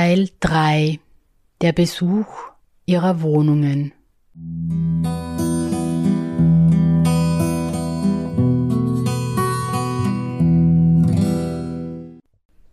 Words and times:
Teil 0.00 0.28
3 0.38 1.00
Der 1.60 1.72
Besuch 1.72 2.28
ihrer 2.86 3.20
Wohnungen. 3.20 3.92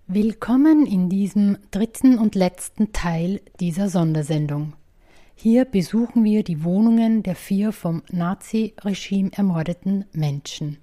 Willkommen 0.06 0.86
in 0.86 1.10
diesem 1.10 1.58
dritten 1.72 2.20
und 2.20 2.36
letzten 2.36 2.94
Teil 2.94 3.42
dieser 3.60 3.90
Sondersendung. 3.90 4.74
Hier 5.34 5.66
besuchen 5.66 6.24
wir 6.24 6.44
die 6.44 6.64
Wohnungen 6.64 7.24
der 7.24 7.36
vier 7.36 7.72
vom 7.72 8.04
Nazi-Regime 8.12 9.32
ermordeten 9.34 10.06
Menschen. 10.12 10.78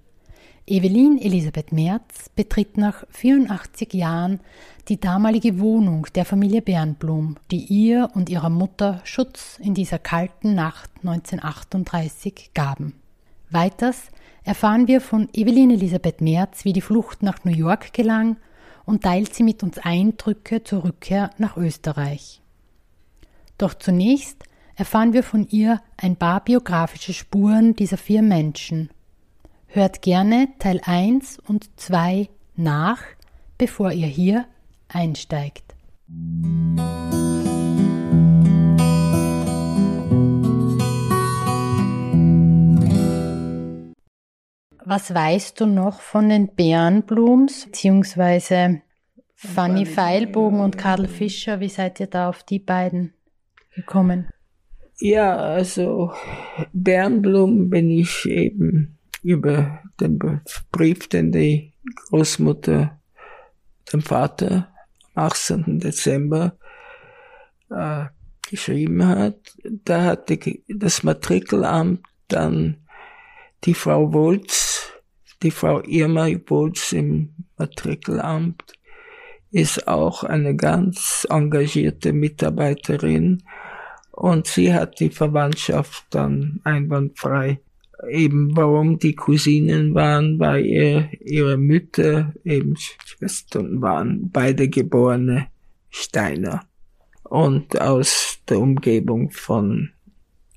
Evelyn 0.64 1.18
Elisabeth 1.18 1.72
Merz 1.72 2.28
betritt 2.36 2.76
nach 2.76 3.04
84 3.10 3.94
Jahren 3.94 4.38
die 4.86 5.00
damalige 5.00 5.58
Wohnung 5.58 6.06
der 6.14 6.24
Familie 6.24 6.62
Bernblum, 6.62 7.36
die 7.50 7.64
ihr 7.64 8.10
und 8.14 8.30
ihrer 8.30 8.48
Mutter 8.48 9.00
Schutz 9.02 9.58
in 9.60 9.74
dieser 9.74 9.98
kalten 9.98 10.54
Nacht 10.54 10.88
1938 10.98 12.50
gaben. 12.54 12.94
Weiters 13.50 14.02
erfahren 14.44 14.86
wir 14.86 15.00
von 15.00 15.28
Evelyn 15.32 15.72
Elisabeth 15.72 16.20
Merz, 16.20 16.64
wie 16.64 16.72
die 16.72 16.80
Flucht 16.80 17.24
nach 17.24 17.44
New 17.44 17.50
York 17.50 17.92
gelang 17.92 18.36
und 18.84 19.02
teilt 19.02 19.34
sie 19.34 19.42
mit 19.42 19.64
uns 19.64 19.78
Eindrücke 19.78 20.62
zur 20.62 20.84
Rückkehr 20.84 21.30
nach 21.38 21.56
Österreich. 21.56 22.40
Doch 23.58 23.74
zunächst 23.74 24.44
erfahren 24.76 25.12
wir 25.12 25.24
von 25.24 25.44
ihr 25.48 25.82
ein 25.96 26.14
paar 26.14 26.44
biografische 26.44 27.14
Spuren 27.14 27.74
dieser 27.74 27.96
vier 27.96 28.22
Menschen– 28.22 28.90
Hört 29.74 30.02
gerne 30.02 30.48
Teil 30.58 30.82
1 30.84 31.38
und 31.48 31.80
2 31.80 32.28
nach, 32.56 33.02
bevor 33.56 33.90
ihr 33.90 34.06
hier 34.06 34.44
einsteigt. 34.86 35.64
Was 44.84 45.14
weißt 45.14 45.58
du 45.58 45.64
noch 45.64 46.02
von 46.02 46.28
den 46.28 46.48
Bärenblums, 46.48 47.64
beziehungsweise 47.64 48.82
Fanny 49.34 49.86
Feilbogen 49.86 50.60
und 50.60 50.76
Karl 50.76 51.08
Fischer? 51.08 51.60
Wie 51.60 51.70
seid 51.70 51.98
ihr 51.98 52.08
da 52.08 52.28
auf 52.28 52.42
die 52.42 52.58
beiden 52.58 53.14
gekommen? 53.74 54.28
Ja, 54.98 55.34
also 55.34 56.12
Bärenblum 56.74 57.70
bin 57.70 57.90
ich 57.90 58.26
eben 58.26 58.98
über 59.22 59.80
den 60.00 60.18
Brief, 60.70 61.08
den 61.08 61.32
die 61.32 61.72
Großmutter 62.08 63.00
dem 63.92 64.02
Vater 64.02 64.68
am 65.14 65.24
18. 65.24 65.78
Dezember 65.78 66.56
äh, 67.70 68.06
geschrieben 68.48 69.06
hat. 69.06 69.38
Da 69.64 70.04
hat 70.04 70.28
die, 70.28 70.64
das 70.68 71.02
Matrikelamt 71.02 72.04
dann 72.28 72.86
die 73.64 73.74
Frau 73.74 74.12
Wolz, 74.12 74.92
die 75.42 75.50
Frau 75.50 75.80
Irma 75.82 76.28
Wolz 76.46 76.92
im 76.92 77.34
Matrikelamt, 77.56 78.72
ist 79.50 79.86
auch 79.86 80.24
eine 80.24 80.56
ganz 80.56 81.26
engagierte 81.28 82.12
Mitarbeiterin 82.12 83.42
und 84.10 84.46
sie 84.46 84.72
hat 84.72 84.98
die 84.98 85.10
Verwandtschaft 85.10 86.06
dann 86.10 86.60
einwandfrei 86.64 87.60
eben 88.08 88.56
warum 88.56 88.98
die 88.98 89.14
Cousinen 89.14 89.94
waren, 89.94 90.38
weil 90.38 90.64
ihr, 90.64 91.10
ihre 91.20 91.56
Mütter 91.56 92.34
eben 92.44 92.76
Schwestern 92.76 93.80
waren, 93.80 94.30
beide 94.30 94.68
geborene 94.68 95.48
Steiner 95.90 96.66
und 97.24 97.80
aus 97.80 98.38
der 98.48 98.58
Umgebung 98.58 99.30
von 99.30 99.90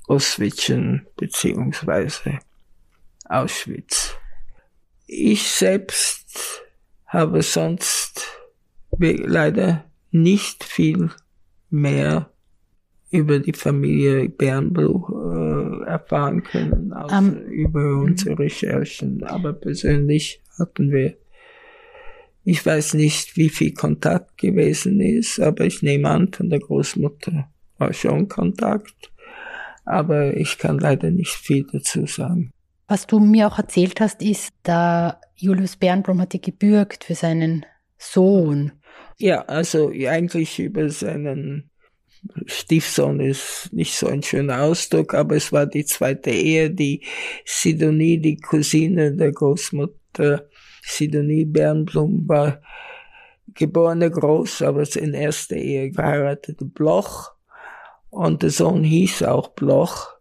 Oswitschen 0.07 1.07
beziehungsweise 1.15 2.39
Auschwitz. 3.25 4.15
Ich 5.07 5.43
selbst 5.49 6.63
habe 7.05 7.41
sonst 7.41 8.27
leider 8.97 9.85
nicht 10.11 10.63
viel 10.63 11.11
mehr 11.69 12.31
über 13.11 13.39
die 13.39 13.53
Familie 13.53 14.29
Bernbluch 14.29 15.09
äh, 15.09 15.14
erfahren 15.85 16.43
können, 16.43 16.93
als 16.93 17.11
um, 17.13 17.35
über 17.45 17.81
mhm. 17.81 18.03
unsere 18.03 18.39
Recherchen. 18.39 19.23
Aber 19.23 19.53
persönlich 19.53 20.41
hatten 20.57 20.91
wir, 20.91 21.15
ich 22.43 22.65
weiß 22.65 22.93
nicht, 22.95 23.37
wie 23.37 23.49
viel 23.49 23.73
Kontakt 23.73 24.37
gewesen 24.37 24.99
ist, 24.99 25.39
aber 25.39 25.65
ich 25.65 25.81
nehme 25.81 26.09
an, 26.09 26.31
von 26.31 26.49
der 26.49 26.59
Großmutter 26.59 27.49
war 27.77 27.93
schon 27.93 28.27
Kontakt. 28.27 29.11
Aber 29.85 30.35
ich 30.35 30.57
kann 30.57 30.79
leider 30.79 31.11
nicht 31.11 31.31
viel 31.33 31.65
dazu 31.71 32.05
sagen. 32.07 32.51
Was 32.87 33.07
du 33.07 33.19
mir 33.19 33.47
auch 33.47 33.57
erzählt 33.57 33.99
hast, 33.99 34.21
ist, 34.21 34.53
da 34.63 35.19
Julius 35.35 35.75
Bernblum 35.75 36.21
hatte 36.21 36.39
gebürgt 36.39 37.03
für 37.03 37.15
seinen 37.15 37.65
Sohn. 37.97 38.71
Ja, 39.17 39.41
also 39.45 39.91
eigentlich 39.91 40.59
über 40.59 40.89
seinen 40.89 41.69
Stiefsohn 42.45 43.19
ist 43.19 43.69
nicht 43.71 43.95
so 43.95 44.07
ein 44.07 44.23
schöner 44.23 44.63
Ausdruck, 44.63 45.13
aber 45.13 45.35
es 45.35 45.51
war 45.51 45.65
die 45.65 45.85
zweite 45.85 46.31
Ehe, 46.31 46.71
die 46.71 47.03
Sidonie, 47.45 48.19
die 48.19 48.37
Cousine 48.37 49.13
der 49.13 49.31
Großmutter 49.31 50.47
Sidonie 50.81 51.45
Bernblum 51.45 52.27
war 52.27 52.61
geborene 53.53 54.11
Groß, 54.11 54.61
aber 54.61 54.83
in 54.95 55.13
erster 55.13 55.55
Ehe 55.55 55.91
verheiratete 55.93 56.65
Bloch 56.65 57.31
und 58.09 58.43
der 58.43 58.49
Sohn 58.49 58.83
hieß 58.83 59.23
auch 59.23 59.49
Bloch 59.49 60.15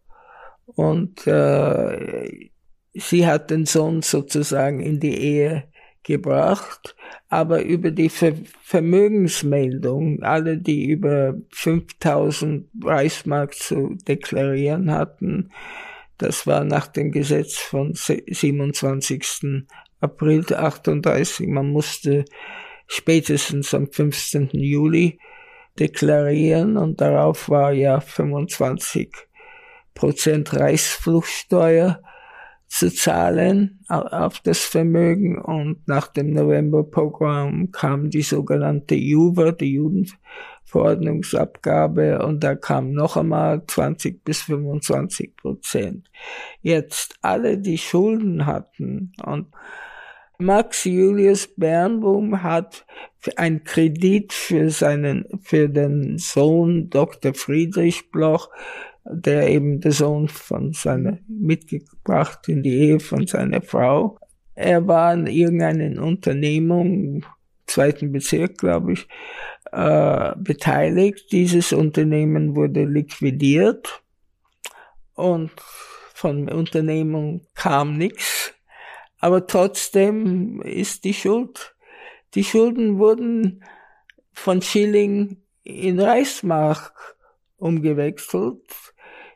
und 0.65 1.25
äh, 1.27 2.49
sie 2.93 3.27
hat 3.27 3.51
den 3.51 3.65
Sohn 3.65 4.01
sozusagen 4.01 4.79
in 4.79 4.99
die 4.99 5.17
Ehe 5.17 5.63
gebracht 6.05 6.95
aber 7.35 7.63
über 7.63 7.91
die 7.91 8.09
Ver 8.09 8.33
Vermögensmeldung, 8.61 10.23
alle, 10.23 10.57
die 10.57 10.85
über 10.85 11.35
5000 11.51 12.67
Reichsmark 12.83 13.53
zu 13.53 13.97
deklarieren 14.07 14.91
hatten, 14.91 15.51
das 16.17 16.47
war 16.47 16.63
nach 16.63 16.87
dem 16.87 17.11
Gesetz 17.11 17.57
von 17.57 17.93
27. 17.93 19.65
April 19.99 20.45
38. 20.49 21.47
Man 21.47 21.67
musste 21.71 22.23
spätestens 22.87 23.73
am 23.73 23.91
15. 23.91 24.51
Juli 24.53 25.19
deklarieren 25.77 26.77
und 26.77 27.01
darauf 27.01 27.49
war 27.49 27.73
ja 27.73 27.99
25 27.99 29.11
Prozent 29.93 30.53
Reichsfluchtsteuer 30.53 32.01
zu 32.75 32.93
zahlen 32.93 33.79
auf 33.87 34.41
das 34.41 34.65
Vermögen 34.65 35.41
und 35.41 35.87
nach 35.87 36.07
dem 36.07 36.33
Novemberprogramm 36.33 37.71
kam 37.71 38.09
die 38.09 38.21
sogenannte 38.21 38.95
JUVA, 38.95 39.53
die 39.53 39.75
Judenverordnungsabgabe 39.75 42.21
und 42.25 42.43
da 42.43 42.55
kam 42.55 42.91
noch 42.91 43.15
einmal 43.15 43.63
20 43.65 44.25
bis 44.25 44.41
25 44.41 45.37
Prozent. 45.37 46.11
Jetzt 46.61 47.15
alle, 47.21 47.57
die 47.57 47.77
Schulden 47.77 48.45
hatten 48.45 49.13
und 49.23 49.47
Max 50.37 50.83
Julius 50.83 51.47
Bernbohm 51.55 52.43
hat 52.43 52.85
ein 53.37 53.63
Kredit 53.63 54.33
für 54.33 54.69
seinen, 54.69 55.25
für 55.41 55.69
den 55.69 56.17
Sohn 56.17 56.89
Dr. 56.89 57.33
Friedrich 57.33 58.11
Bloch 58.11 58.49
der 59.05 59.49
eben 59.49 59.79
der 59.81 59.91
Sohn 59.91 60.27
von 60.27 60.73
seiner, 60.73 61.19
mitgebracht 61.27 62.47
in 62.49 62.63
die 62.63 62.73
Ehe 62.73 62.99
von 62.99 63.27
seiner 63.27 63.61
Frau. 63.61 64.17
Er 64.55 64.87
war 64.87 65.13
in 65.13 65.27
irgendeiner 65.27 66.01
Unternehmung, 66.01 67.25
zweiten 67.67 68.11
Bezirk, 68.11 68.57
glaube 68.57 68.93
ich, 68.93 69.07
äh, 69.71 70.33
beteiligt. 70.37 71.31
Dieses 71.31 71.73
Unternehmen 71.73 72.55
wurde 72.55 72.85
liquidiert 72.85 74.01
und 75.13 75.51
von 76.13 76.49
Unternehmung 76.49 77.45
kam 77.53 77.97
nichts. 77.97 78.53
Aber 79.19 79.45
trotzdem 79.45 80.61
ist 80.61 81.03
die 81.03 81.13
Schuld, 81.13 81.75
die 82.33 82.43
Schulden 82.43 82.99
wurden 82.99 83.63
von 84.33 84.61
Schilling 84.61 85.37
in 85.63 85.99
Reichsmark 85.99 87.15
umgewechselt 87.57 88.94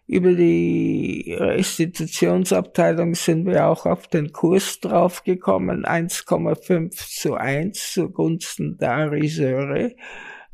über 0.09 0.33
die 0.33 1.35
Restitutionsabteilung 1.37 3.13
sind 3.13 3.45
wir 3.45 3.67
auch 3.67 3.85
auf 3.85 4.07
den 4.07 4.31
Kurs 4.31 4.79
draufgekommen, 4.79 5.85
1,5 5.85 6.95
zu 6.95 7.35
1 7.35 7.93
zugunsten 7.93 8.79
der 8.79 8.91
Ariseure, 8.91 9.91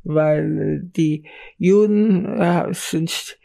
weil 0.03 0.81
die 0.83 1.29
Juden 1.57 2.37
äh, 2.37 2.67
sind, 2.73 3.39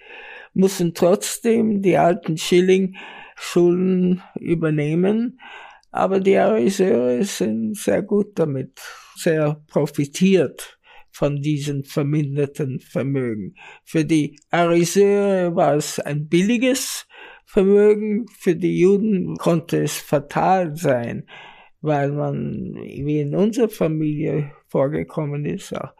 müssen 0.52 0.94
trotzdem 0.94 1.80
die 1.80 1.96
alten 1.96 2.36
Schilling-Schulden 2.36 4.20
übernehmen, 4.34 5.40
aber 5.92 6.18
die 6.18 6.36
Ariseure 6.36 7.22
sind 7.22 7.76
sehr 7.76 8.02
gut 8.02 8.36
damit, 8.36 8.80
sehr 9.14 9.62
profitiert 9.68 10.79
von 11.10 11.42
diesen 11.42 11.84
verminderten 11.84 12.80
Vermögen. 12.80 13.54
Für 13.84 14.04
die 14.04 14.38
Ariseure 14.50 15.54
war 15.54 15.74
es 15.74 15.98
ein 15.98 16.28
billiges 16.28 17.06
Vermögen, 17.44 18.26
für 18.38 18.54
die 18.54 18.78
Juden 18.78 19.36
konnte 19.36 19.82
es 19.82 19.98
fatal 19.98 20.76
sein, 20.76 21.26
weil 21.80 22.12
man, 22.12 22.74
wie 22.74 23.20
in 23.20 23.34
unserer 23.34 23.68
Familie 23.68 24.52
vorgekommen 24.68 25.44
ist, 25.44 25.76
auch 25.76 25.92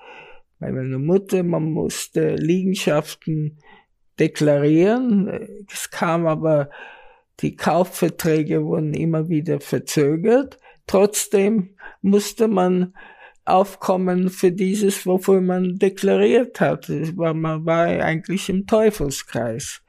bei 0.60 0.70
meiner 0.70 0.98
Mutter, 0.98 1.42
man 1.42 1.72
musste 1.72 2.34
Liegenschaften 2.34 3.58
deklarieren. 4.18 5.66
Es 5.72 5.90
kam 5.90 6.26
aber, 6.26 6.68
die 7.40 7.56
Kaufverträge 7.56 8.62
wurden 8.64 8.92
immer 8.92 9.30
wieder 9.30 9.60
verzögert. 9.60 10.58
Trotzdem 10.86 11.76
musste 12.02 12.46
man 12.46 12.94
aufkommen 13.44 14.28
für 14.28 14.52
dieses, 14.52 15.06
wofür 15.06 15.40
man 15.40 15.78
deklariert 15.78 16.60
hat. 16.60 16.88
Man 16.88 17.64
war 17.66 17.86
eigentlich 17.86 18.48
im 18.48 18.66
Teufelskreis. 18.66 19.82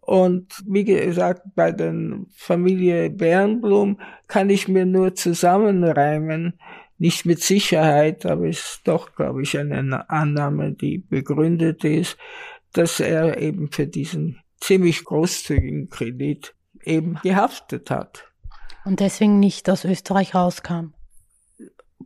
Und 0.00 0.52
wie 0.66 0.84
gesagt, 0.84 1.42
bei 1.54 1.70
der 1.70 1.94
Familie 2.36 3.08
Bernblum 3.08 4.00
kann 4.26 4.50
ich 4.50 4.66
mir 4.66 4.84
nur 4.84 5.14
zusammenreimen, 5.14 6.58
nicht 6.98 7.24
mit 7.24 7.42
Sicherheit, 7.42 8.26
aber 8.26 8.46
ist 8.46 8.82
doch, 8.84 9.14
glaube 9.14 9.42
ich, 9.42 9.58
eine 9.58 10.08
Annahme, 10.10 10.72
die 10.72 10.98
begründet 10.98 11.84
ist, 11.84 12.16
dass 12.72 13.00
er 13.00 13.38
eben 13.38 13.70
für 13.70 13.86
diesen 13.86 14.40
ziemlich 14.60 15.04
großzügigen 15.04 15.88
Kredit 15.88 16.54
eben 16.84 17.18
gehaftet 17.22 17.90
hat. 17.90 18.24
Und 18.84 19.00
deswegen 19.00 19.40
nicht 19.40 19.68
aus 19.70 19.84
Österreich 19.84 20.34
rauskam. 20.34 20.94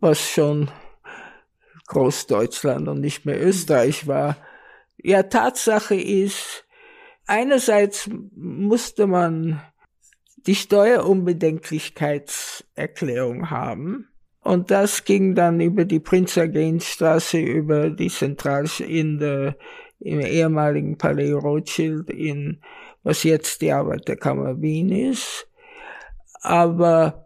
Was 0.01 0.21
schon 0.21 0.71
Großdeutschland 1.87 2.89
und 2.89 3.01
nicht 3.01 3.25
mehr 3.25 3.41
Österreich 3.41 4.07
war. 4.07 4.37
Ja, 4.99 5.23
Tatsache 5.25 5.95
ist, 5.95 6.65
einerseits 7.27 8.09
musste 8.35 9.07
man 9.07 9.61
die 10.37 10.55
Steuerunbedenklichkeitserklärung 10.55 13.51
haben. 13.51 14.09
Und 14.41 14.71
das 14.71 15.05
ging 15.05 15.35
dann 15.35 15.61
über 15.61 15.85
die 15.85 16.01
Prinzergenstraße, 16.01 17.39
über 17.39 17.91
die 17.91 18.09
Zentral 18.09 18.67
in 18.79 19.19
der, 19.19 19.59
im 19.99 20.21
ehemaligen 20.21 20.97
Palais 20.99 21.33
Rothschild 21.33 22.11
in, 22.11 22.61
was 23.03 23.25
jetzt 23.25 23.61
die 23.61 23.73
Arbeiterkammer 23.73 24.61
Wien 24.61 24.91
ist. 24.91 25.49
Aber 26.43 27.26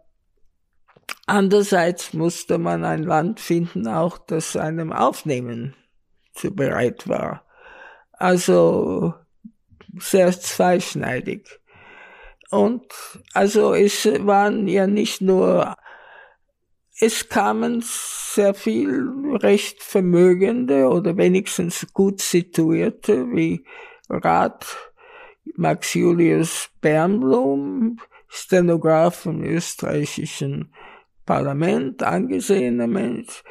andererseits 1.31 2.13
musste 2.13 2.57
man 2.57 2.83
ein 2.83 3.03
Land 3.03 3.39
finden, 3.39 3.87
auch 3.87 4.17
das 4.17 4.57
einem 4.57 4.91
aufnehmen 4.91 5.75
zu 6.33 6.53
bereit 6.53 7.07
war. 7.07 7.45
Also 8.11 9.13
sehr 9.97 10.31
zweischneidig. 10.31 11.47
Und 12.49 12.83
also 13.33 13.73
es 13.73 14.05
waren 14.05 14.67
ja 14.67 14.87
nicht 14.87 15.21
nur, 15.21 15.75
es 16.99 17.29
kamen 17.29 17.81
sehr 17.81 18.53
viel 18.53 19.07
recht 19.41 19.81
Vermögende 19.81 20.89
oder 20.89 21.15
wenigstens 21.15 21.87
gut 21.93 22.19
situierte 22.19 23.25
wie 23.31 23.65
Rat 24.09 24.65
Max 25.55 25.93
Julius 25.93 26.69
Bernblum, 26.81 27.99
Stenograf 28.27 29.25
im 29.25 29.43
österreichischen 29.43 30.73
Parlament, 31.31 32.03
angesehener 32.03 32.87
Mensch, 32.87 33.41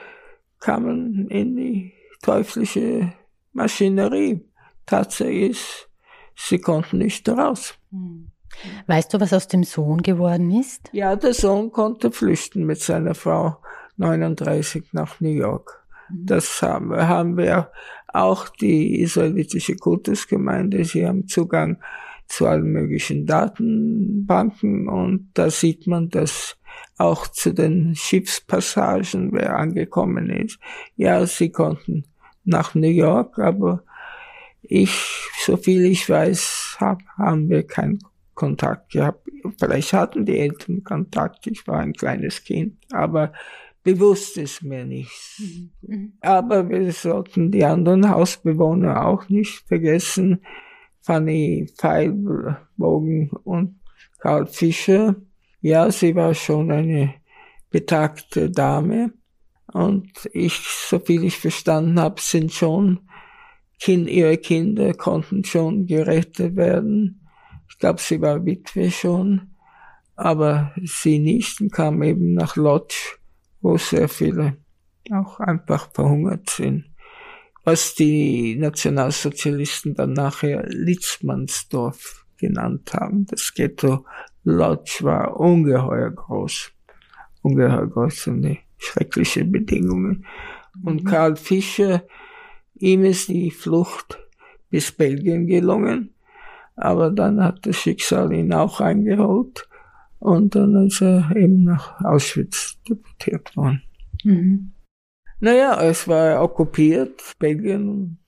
kamen 0.58 1.28
in 1.28 1.56
die 1.56 1.92
teuflische 2.20 3.14
Maschinerie. 3.54 4.44
Tatsache 4.84 5.32
ist, 5.32 5.88
sie 6.36 6.58
konnten 6.58 6.98
nicht 6.98 7.26
raus. 7.26 7.74
Hm. 7.90 8.32
Weißt 8.86 9.14
du, 9.14 9.20
was 9.20 9.32
aus 9.32 9.48
dem 9.48 9.64
Sohn 9.64 10.02
geworden 10.02 10.50
ist? 10.50 10.90
Ja, 10.92 11.16
der 11.16 11.32
Sohn 11.32 11.72
konnte 11.72 12.12
flüchten 12.12 12.66
mit 12.66 12.82
seiner 12.82 13.14
Frau 13.14 13.56
39 13.96 14.92
nach 14.92 15.18
New 15.20 15.30
York. 15.30 15.82
Mhm. 16.10 16.26
Das 16.26 16.60
haben 16.60 16.90
wir, 16.90 17.08
haben 17.08 17.38
wir 17.38 17.70
auch 18.08 18.50
die 18.50 19.00
israelitische 19.00 19.76
Kultusgemeinde. 19.76 20.84
Sie 20.84 21.06
haben 21.06 21.28
Zugang 21.28 21.78
zu 22.28 22.46
allen 22.46 22.70
möglichen 22.70 23.24
Datenbanken 23.24 24.86
und 24.86 25.30
da 25.32 25.48
sieht 25.48 25.86
man, 25.86 26.10
dass 26.10 26.59
auch 27.00 27.26
zu 27.28 27.54
den 27.54 27.94
Schiffspassagen, 27.94 29.32
wer 29.32 29.56
angekommen 29.56 30.28
ist. 30.28 30.58
Ja, 30.96 31.24
sie 31.26 31.50
konnten 31.50 32.04
nach 32.44 32.74
New 32.74 32.88
York, 32.88 33.38
aber 33.38 33.84
ich, 34.62 34.90
so 35.44 35.56
viel 35.56 35.86
ich 35.86 36.08
weiß, 36.08 36.76
hab, 36.78 37.02
haben 37.16 37.48
wir 37.48 37.66
keinen 37.66 38.00
Kontakt 38.34 38.92
gehabt. 38.92 39.26
Vielleicht 39.58 39.94
hatten 39.94 40.26
die 40.26 40.38
Eltern 40.38 40.84
Kontakt, 40.84 41.46
ich 41.46 41.66
war 41.66 41.78
ein 41.78 41.94
kleines 41.94 42.44
Kind, 42.44 42.76
aber 42.92 43.32
bewusst 43.82 44.36
ist 44.36 44.62
mir 44.62 44.84
nichts. 44.84 45.42
Mhm. 45.80 46.12
Aber 46.20 46.68
wir 46.68 46.92
sollten 46.92 47.50
die 47.50 47.64
anderen 47.64 48.10
Hausbewohner 48.10 49.06
auch 49.06 49.26
nicht 49.30 49.66
vergessen. 49.66 50.42
Fanny 51.00 51.66
Pfeilbogen 51.78 53.30
und 53.44 53.80
Karl 54.18 54.46
Fischer. 54.46 55.16
Ja, 55.60 55.90
sie 55.90 56.14
war 56.14 56.34
schon 56.34 56.70
eine 56.70 57.14
betagte 57.70 58.50
Dame. 58.50 59.12
Und 59.72 60.10
ich, 60.32 60.54
so 60.54 60.98
viel 60.98 61.24
ich 61.24 61.38
verstanden 61.38 62.00
habe, 62.00 62.20
sind 62.20 62.52
schon 62.52 63.00
kind, 63.78 64.08
ihre 64.08 64.36
Kinder 64.36 64.94
konnten 64.94 65.44
schon 65.44 65.86
gerettet 65.86 66.56
werden. 66.56 67.28
Ich 67.68 67.78
glaube, 67.78 68.00
sie 68.00 68.20
war 68.20 68.44
Witwe 68.44 68.90
schon, 68.90 69.54
aber 70.16 70.74
sie 70.82 71.18
nicht 71.18 71.60
und 71.60 71.72
kam 71.72 72.02
eben 72.02 72.34
nach 72.34 72.56
Lodz, 72.56 73.18
wo 73.60 73.76
sehr 73.76 74.08
viele 74.08 74.56
auch 75.10 75.40
einfach 75.40 75.90
verhungert 75.92 76.50
sind. 76.50 76.86
Was 77.64 77.94
die 77.94 78.56
Nationalsozialisten 78.56 79.94
dann 79.94 80.14
nachher 80.14 80.66
Litzmannsdorf 80.66 82.26
genannt 82.38 82.92
haben. 82.94 83.26
Das 83.26 83.52
Ghetto 83.54 84.04
Lodz 84.44 85.02
war 85.02 85.38
ungeheuer 85.38 86.10
groß. 86.10 86.72
Ungeheuer 87.42 87.86
groß 87.86 88.28
und 88.28 88.58
schreckliche 88.78 89.44
Bedingungen. 89.44 90.24
Und 90.84 91.04
mhm. 91.04 91.06
Karl 91.06 91.36
Fischer, 91.36 92.02
Ihm 92.80 93.04
ist 93.04 93.28
die 93.28 93.50
Flucht 93.50 94.18
bis 94.70 94.90
Belgien 94.90 95.46
gelungen, 95.46 96.14
aber 96.74 97.10
dann 97.10 97.44
hat 97.44 97.66
das 97.66 97.76
Schicksal 97.76 98.32
ihn 98.32 98.54
auch 98.54 98.80
eingeholt 98.80 99.68
und 100.18 100.54
dann 100.54 100.86
ist 100.86 101.02
er 101.02 101.30
eben 101.36 101.64
nach 101.64 102.02
Auschwitz 102.02 102.78
deportiert 102.88 103.54
worden. 103.54 103.82
Mhm. 104.24 104.72
Naja, 105.40 105.78
es 105.82 106.08
war 106.08 106.42
okkupiert, 106.42 107.36
Belgien, 107.38 108.18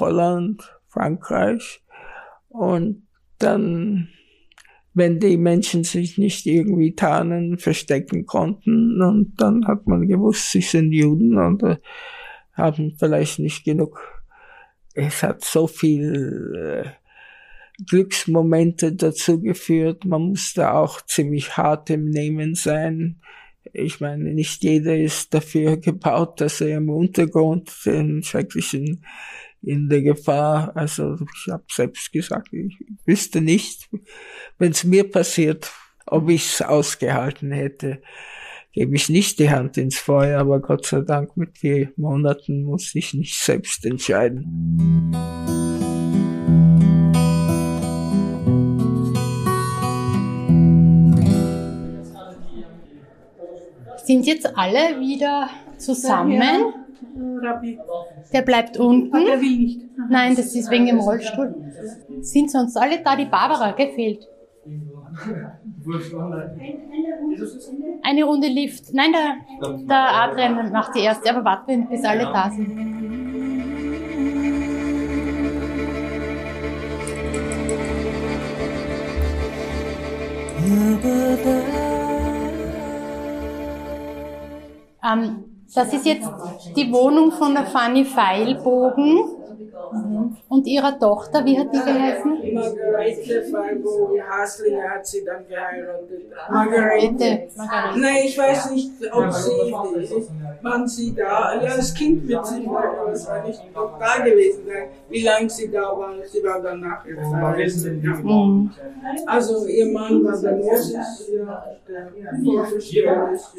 Holland, 0.00 0.76
Frankreich 0.88 1.84
und 2.48 3.06
dann 3.38 4.08
wenn 4.92 5.20
die 5.20 5.36
Menschen 5.36 5.84
sich 5.84 6.18
nicht 6.18 6.46
irgendwie 6.46 6.94
tarnen, 6.94 7.58
verstecken 7.58 8.26
konnten. 8.26 9.00
Und 9.00 9.40
dann 9.40 9.66
hat 9.66 9.86
man 9.86 10.08
gewusst, 10.08 10.50
sie 10.50 10.62
sind 10.62 10.92
Juden 10.92 11.38
und 11.38 11.62
äh, 11.62 11.76
haben 12.52 12.96
vielleicht 12.98 13.38
nicht 13.38 13.64
genug. 13.64 14.00
Es 14.94 15.22
hat 15.22 15.44
so 15.44 15.66
viel 15.66 16.84
äh, 16.84 16.90
Glücksmomente 17.88 18.92
dazu 18.92 19.40
geführt. 19.40 20.04
Man 20.04 20.22
musste 20.22 20.72
auch 20.72 21.00
ziemlich 21.02 21.56
hart 21.56 21.90
im 21.90 22.10
Nehmen 22.10 22.54
sein. 22.54 23.20
Ich 23.72 24.00
meine, 24.00 24.34
nicht 24.34 24.64
jeder 24.64 24.96
ist 24.96 25.32
dafür 25.32 25.76
gebaut, 25.76 26.40
dass 26.40 26.60
er 26.60 26.78
im 26.78 26.90
Untergrund 26.90 27.70
den 27.86 28.22
schrecklichen 28.22 29.04
in 29.62 29.88
der 29.88 30.02
Gefahr. 30.02 30.76
Also 30.76 31.16
ich 31.20 31.52
habe 31.52 31.64
selbst 31.70 32.12
gesagt, 32.12 32.52
ich 32.52 32.78
wüsste 33.04 33.40
nicht, 33.40 33.88
wenn 34.58 34.72
es 34.72 34.84
mir 34.84 35.10
passiert, 35.10 35.72
ob 36.06 36.28
ich 36.28 36.44
es 36.44 36.62
ausgehalten 36.62 37.52
hätte 37.52 38.00
gebe 38.72 38.94
ich 38.94 39.08
nicht 39.08 39.38
die 39.38 39.50
Hand 39.50 39.76
ins 39.76 39.98
Feuer, 39.98 40.40
aber 40.40 40.60
Gott 40.60 40.86
sei 40.86 41.00
Dank 41.00 41.36
mit 41.36 41.58
vier 41.58 41.92
Monaten 41.96 42.64
muss 42.64 42.94
ich 42.94 43.14
nicht 43.14 43.36
selbst 43.38 43.84
entscheiden. 43.84 45.12
Sind 54.04 54.26
jetzt 54.26 54.46
alle 54.56 55.00
wieder 55.00 55.50
zusammen? 55.78 56.40
Der 58.32 58.42
bleibt 58.42 58.76
unten. 58.76 59.14
Ah, 59.14 59.20
der 59.20 59.40
will 59.40 59.58
nicht. 59.58 59.80
Nein, 60.08 60.36
das 60.36 60.54
ist 60.54 60.70
wegen 60.70 60.86
dem 60.86 60.98
Rollstuhl. 60.98 61.54
Sind 62.20 62.50
sonst 62.50 62.76
alle 62.76 63.02
da? 63.02 63.16
Die 63.16 63.26
Barbara 63.26 63.72
gefehlt. 63.72 64.26
eine 68.02 68.24
Runde 68.24 68.48
Lift. 68.48 68.92
Nein, 68.92 69.12
der, 69.12 69.78
der 69.88 70.14
Adrian 70.22 70.72
macht 70.72 70.94
die 70.94 71.00
erste, 71.00 71.30
aber 71.30 71.44
warten, 71.44 71.88
bis 71.88 72.04
alle 72.04 72.24
da 72.24 72.50
sind. 72.50 72.90
Ähm, 85.02 85.49
das 85.74 85.92
ist 85.92 86.06
jetzt 86.06 86.28
die 86.76 86.92
Wohnung 86.92 87.32
von 87.32 87.54
der 87.54 87.66
Fanny 87.66 88.04
Feilbogen 88.04 89.36
und 90.48 90.66
ihrer 90.66 90.98
Tochter. 90.98 91.44
Wie 91.44 91.58
hat 91.58 91.72
die 91.72 91.78
geheißen? 91.78 92.54
Margarete 92.54 93.42
Feilbogen 93.50 94.22
Haslinger 94.28 94.90
hat 94.90 95.06
sie 95.06 95.24
dann 95.24 95.46
geheiratet. 95.48 96.30
Margarete. 96.50 97.48
Margarete. 97.56 98.00
Nein, 98.00 98.16
ich 98.24 98.38
weiß 98.38 98.70
nicht, 98.72 98.90
ob 99.12 99.32
sie, 99.32 99.74
wann 100.62 100.86
sie 100.86 101.14
da, 101.14 101.54
ja, 101.60 101.76
das 101.76 101.94
Kind 101.94 102.26
wird 102.28 102.46
sie 102.46 102.66
wahrscheinlich 102.66 103.58
noch 103.74 103.98
da 103.98 104.24
gewesen 104.24 104.64
sein, 104.66 104.88
wie 105.08 105.22
lange 105.22 105.50
sie 105.50 105.70
da 105.70 105.82
war. 105.82 106.14
Sie 106.24 106.42
war 106.42 106.60
dann 106.60 106.80
nachher. 106.80 107.16
Mhm. 108.22 108.70
Also 109.26 109.66
ihr 109.66 109.92
Mann 109.92 110.24
war 110.24 110.40
der 110.40 110.56
Moses, 110.56 111.30
der 111.88 112.38
Vorversteher 112.44 113.30
ist. 113.32 113.54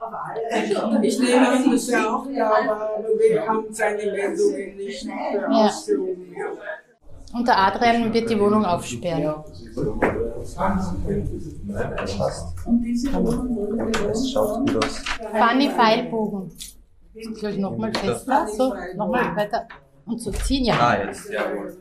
Ja. 0.00 1.00
Ich 1.02 1.18
nehme 1.18 1.48
an, 1.48 1.70
dass 1.70 1.88
er 1.88 2.14
auch 2.14 2.26
da 2.26 2.50
war, 2.50 2.98
aber 2.98 3.08
wir 3.18 3.46
haben 3.46 3.72
seine 3.72 4.12
Meldungen 4.12 4.76
nicht 4.76 5.08
ausgehoben. 5.48 6.34
Ja. 6.36 6.46
Und 7.34 7.46
der 7.46 7.58
Adrian 7.58 8.14
wird 8.14 8.30
die 8.30 8.40
Wohnung 8.40 8.64
aufsperren. 8.64 9.26
Aus. 9.26 9.66
Fanny 15.32 15.70
Feilbogen. 15.70 16.50
Soll 17.34 17.50
ich 17.50 17.58
nochmal 17.58 17.92
fester? 17.92 18.46
So, 18.48 18.74
nochmal 18.96 19.36
weiter. 19.36 19.66
Und 20.06 20.20
so 20.20 20.30
ziehen, 20.30 20.64
ja. 20.64 20.74
Ah, 20.78 21.04
jetzt, 21.04 21.28
jawohl. 21.30 21.76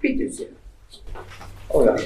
Bitte 0.00 0.30
sehr. 0.30 0.48
Oh 1.68 1.84
ja. 1.84 1.96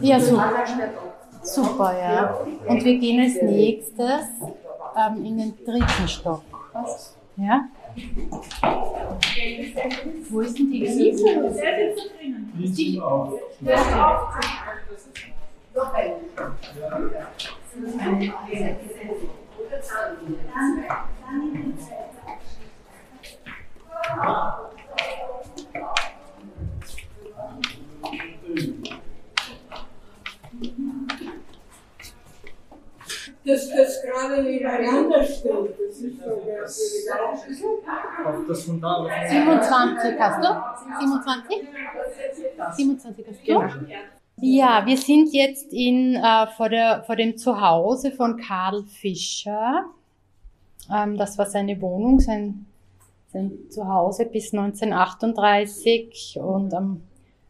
Ja, 0.00 0.20
super. 0.20 0.50
Super, 1.42 1.98
ja. 1.98 2.34
Und 2.66 2.84
wir 2.84 2.98
gehen 2.98 3.20
als 3.20 3.42
nächstes 3.42 4.26
ähm, 4.96 5.24
in 5.24 5.36
den 5.38 5.64
dritten 5.64 6.08
Stock. 6.08 6.42
Ja? 7.36 7.64
Wo 10.30 10.40
ist 10.40 10.58
denn 10.58 10.70
die 10.70 10.86
Liesel? 10.86 11.54
Ist 12.62 12.78
die? 12.78 13.00
Dass 33.44 33.68
das 33.68 34.00
gerade 34.02 34.40
nebeneinander 34.42 35.22
steht, 35.24 35.78
das 35.78 35.96
ist 35.96 36.20
so 36.20 36.42
merkwürdig. 36.44 36.68
Das 38.48 38.64
von 38.64 38.80
da. 38.80 39.06
27 39.28 40.20
hast 40.20 40.44
du? 40.44 40.48
27? 41.00 41.68
27 42.76 43.26
hast 43.28 43.48
du? 43.48 43.60
Ja, 44.36 44.86
wir 44.86 44.96
sind 44.96 45.32
jetzt 45.32 45.72
in, 45.72 46.14
äh, 46.14 46.46
vor, 46.56 46.68
der, 46.68 47.02
vor 47.04 47.16
dem 47.16 47.36
Zuhause 47.36 48.12
von 48.12 48.36
Karl 48.36 48.84
Fischer. 48.84 49.86
Ähm, 50.92 51.16
das 51.16 51.36
war 51.38 51.46
seine 51.46 51.80
Wohnung, 51.80 52.20
sein, 52.20 52.66
sein 53.32 53.52
Zuhause 53.70 54.26
bis 54.26 54.52
1938 54.52 56.38
und 56.40 56.74
am 56.74 57.02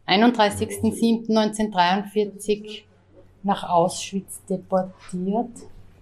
31.07.1943 0.07 2.85
nach 3.43 3.69
Auschwitz 3.69 4.41
deportiert. 4.49 5.51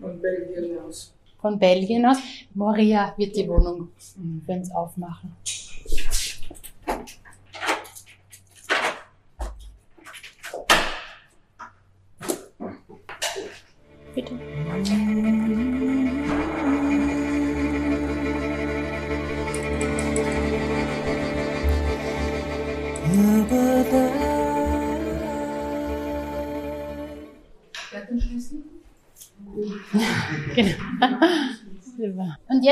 Von 0.01 0.21
Belgien 0.21 0.79
aus. 0.79 1.13
Von 1.41 1.59
Belgien 1.59 2.07
aus. 2.07 2.19
Moria 2.55 3.15
wird 3.17 3.37
die 3.37 3.49
Wohnung 3.49 3.89
für 4.47 4.53
uns 4.53 4.71
aufmachen. 4.71 5.37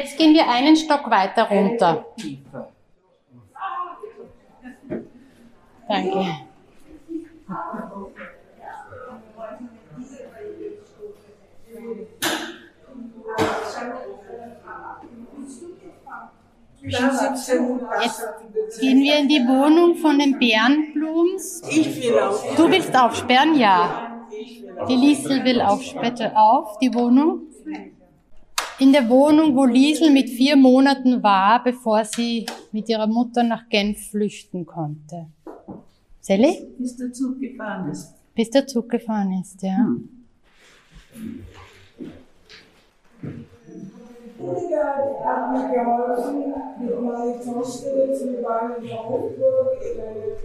Jetzt 0.09 0.19
gehen 0.19 0.35
wir 0.35 0.49
einen 0.49 0.77
Stock 0.77 1.11
weiter 1.11 1.49
runter. 1.49 2.07
Danke. 5.89 6.27
Zwischen 16.81 17.11
17 17.11 17.59
und 17.59 17.83
Jetzt 18.03 18.81
gehen 18.81 19.01
wir 19.01 19.19
in 19.19 19.29
die 19.29 19.41
Wohnung 19.47 19.97
von 19.97 20.19
den 20.19 20.39
Bärenblums. 20.39 21.63
Ich 21.69 22.03
will 22.03 22.19
auch. 22.19 22.55
Du 22.55 22.71
willst 22.71 22.97
aufsperren? 22.97 23.59
Ja. 23.59 24.27
Die 24.89 24.95
Liesel 24.95 25.45
will 25.45 25.61
aufsperren 25.61 26.37
auf, 26.37 26.79
die 26.79 26.95
Wohnung. 26.95 27.49
In 28.81 28.93
der 28.93 29.09
Wohnung, 29.09 29.57
wo 29.57 29.65
Liesel 29.65 30.11
mit 30.13 30.31
vier 30.31 30.57
Monaten 30.57 31.21
war, 31.21 31.65
bevor 31.65 32.05
sie 32.05 32.47
mit 32.71 32.89
ihrer 32.89 33.09
Mutter 33.09 33.43
nach 33.43 33.69
Genf 33.69 34.11
flüchten 34.11 34.65
konnte. 34.67 35.27
Sally? 36.21 36.69
bis 36.79 36.97
der 36.97 37.13
Zug 37.13 37.41
gefahren 37.41 37.91
ist. 37.91 38.15
Bis 38.37 38.51
der 38.51 38.67
Zug 38.69 38.89
gefahren 38.89 39.33
ist, 39.41 39.61
ja. 39.63 39.85
Hildegard 44.39 45.25
hat 45.25 45.53
mir 45.53 45.75
geholfen 45.75 46.55
mit 46.81 47.03
meiner 47.03 47.41
Tochter. 47.41 47.91
Wir 47.97 48.43
waren 48.45 48.85
in 48.85 48.93
Augsburg 48.93 49.69
in 49.83 50.01
einer 50.01 50.37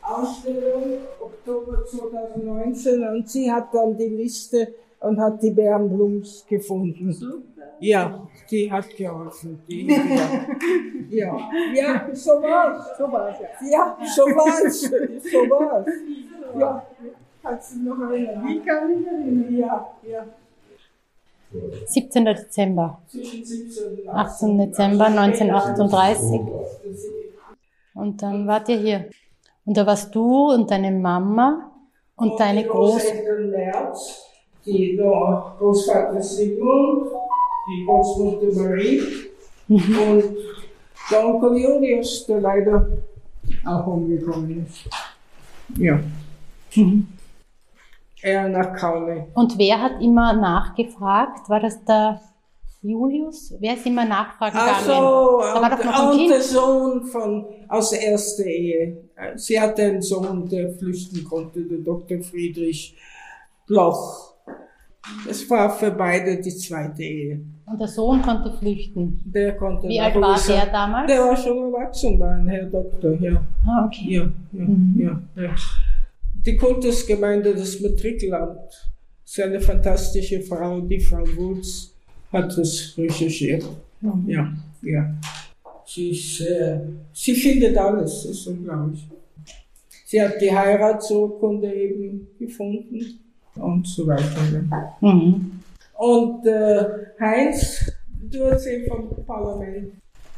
Ausstellung, 0.00 0.82
Oktober 1.20 1.84
2019, 1.84 3.06
und 3.06 3.28
sie 3.28 3.52
hat 3.52 3.74
dann 3.74 3.98
die 3.98 4.08
Liste 4.08 4.74
und 5.00 5.18
hat 5.18 5.42
die 5.42 5.50
Bärenblums 5.50 6.46
gefunden. 6.48 7.12
Super. 7.12 7.51
Ja, 7.82 8.28
die 8.48 8.70
hat 8.70 8.96
geholfen. 8.96 9.60
Die, 9.68 9.88
ja. 11.10 11.36
ja, 11.74 12.08
so 12.12 12.30
war's. 12.30 12.96
So 12.96 13.10
war's, 13.10 13.36
ja. 13.40 13.68
Ja, 13.70 13.96
so 14.14 14.22
war's. 14.22 14.80
So 14.82 15.50
war's. 15.50 15.86
Ja, 16.56 16.86
kannst 17.42 17.74
du 17.74 17.78
noch 17.88 18.08
erinnern? 18.08 18.46
Ich 18.48 18.64
kann 18.64 18.86
mich 18.86 19.04
erinnern. 19.04 19.56
Ja, 19.56 19.86
ja. 20.08 20.24
17. 21.86 22.24
Dezember, 22.24 23.02
Zwischen 23.08 23.44
17 23.44 23.98
und 23.98 24.08
18. 24.08 24.58
Dezember 24.58 25.06
1938. 25.06 26.40
Und 27.94 28.22
dann 28.22 28.46
wart 28.46 28.68
ihr 28.68 28.78
hier. 28.78 29.10
Und 29.64 29.76
da 29.76 29.86
warst 29.86 30.14
du 30.14 30.52
und 30.52 30.70
deine 30.70 30.92
Mama 30.92 31.72
und 32.16 32.38
deine 32.38 32.64
Groß... 32.64 33.02
Großeltern 33.02 33.50
Merz, 33.50 34.24
die 34.64 34.96
Großvater 34.96 36.22
Sigmund, 36.22 37.10
die 37.68 37.84
Großmutter 37.86 38.60
Marie 38.62 39.00
und 39.68 40.24
der 41.10 41.26
Onkel 41.26 41.58
Julius, 41.58 42.26
der 42.26 42.40
leider 42.40 42.88
auch 43.64 43.86
umgekommen 43.86 44.66
ist. 44.66 44.88
Ja. 45.78 45.98
Er 48.22 48.48
nach 48.48 48.76
Kaule. 48.76 49.26
Und 49.34 49.58
wer 49.58 49.80
hat 49.80 50.00
immer 50.00 50.32
nachgefragt? 50.32 51.48
War 51.48 51.60
das 51.60 51.84
der 51.84 52.20
Julius? 52.82 53.54
Wer 53.58 53.74
ist 53.74 53.86
immer 53.86 54.04
nachfragen 54.04 54.56
Ach 54.58 54.80
gegangen? 54.80 55.02
so, 55.02 55.40
Da 55.40 55.62
war 55.62 55.70
doch 55.70 55.84
noch 55.84 55.92
ein 55.94 56.04
und, 56.06 56.10
und 56.12 56.18
Kind. 56.18 56.30
der 56.30 56.40
Sohn 56.42 57.04
von, 57.04 57.46
aus 57.68 57.90
der 57.90 58.06
ersten 58.08 58.42
Ehe. 58.44 58.96
Sie 59.36 59.60
hatte 59.60 59.82
einen 59.82 60.02
Sohn, 60.02 60.48
der 60.48 60.70
flüchten 60.72 61.24
konnte, 61.24 61.62
der 61.62 61.78
Dr. 61.78 62.20
Friedrich 62.22 62.96
Bloch. 63.66 64.31
Das 65.26 65.48
war 65.50 65.76
für 65.76 65.90
beide 65.90 66.40
die 66.40 66.54
zweite 66.56 67.02
Ehe. 67.02 67.40
Und 67.66 67.80
der 67.80 67.88
Sohn 67.88 68.22
konnte 68.22 68.52
flüchten. 68.52 69.20
Der 69.24 69.56
konnte 69.56 69.88
Wie 69.88 70.00
alt 70.00 70.14
war 70.14 70.40
der 70.46 70.66
damals? 70.66 71.10
Der 71.10 71.20
war 71.20 71.36
schon 71.36 71.58
erwachsen, 71.58 72.20
war 72.20 72.32
ein 72.32 72.46
Herr 72.46 72.66
Doktor, 72.66 73.14
ja. 73.20 73.44
Ah, 73.66 73.86
okay. 73.86 74.04
Ja, 74.08 74.30
ja, 74.52 74.66
ja, 74.96 75.22
ja. 75.42 75.54
Die 76.44 76.56
Kultusgemeinde 76.56 77.54
des 77.54 77.80
Matrikelamt, 77.80 78.90
seine 79.24 79.60
fantastische 79.60 80.40
Frau, 80.40 80.80
die 80.80 81.00
Frau 81.00 81.24
Wulz, 81.36 81.92
hat 82.32 82.56
das 82.56 82.94
recherchiert. 82.96 83.64
Ja, 84.26 84.52
ja. 84.82 85.14
Sie, 85.84 86.10
ist, 86.10 86.40
äh, 86.40 86.80
sie 87.12 87.34
findet 87.34 87.76
alles, 87.76 88.24
ist 88.24 88.46
unglaublich. 88.46 89.06
Sie 90.06 90.20
hat 90.20 90.40
die 90.40 90.52
Heiratsurkunde 90.52 91.72
eben 91.72 92.28
gefunden 92.38 93.21
und 93.56 93.86
so 93.86 94.06
weiter. 94.06 94.96
Mhm. 95.00 95.60
Und 95.94 96.46
äh, 96.46 96.84
Heinz, 97.20 97.92
du 98.30 98.38
erzählst 98.40 98.88
vom 98.88 99.24
Parlament. 99.24 99.92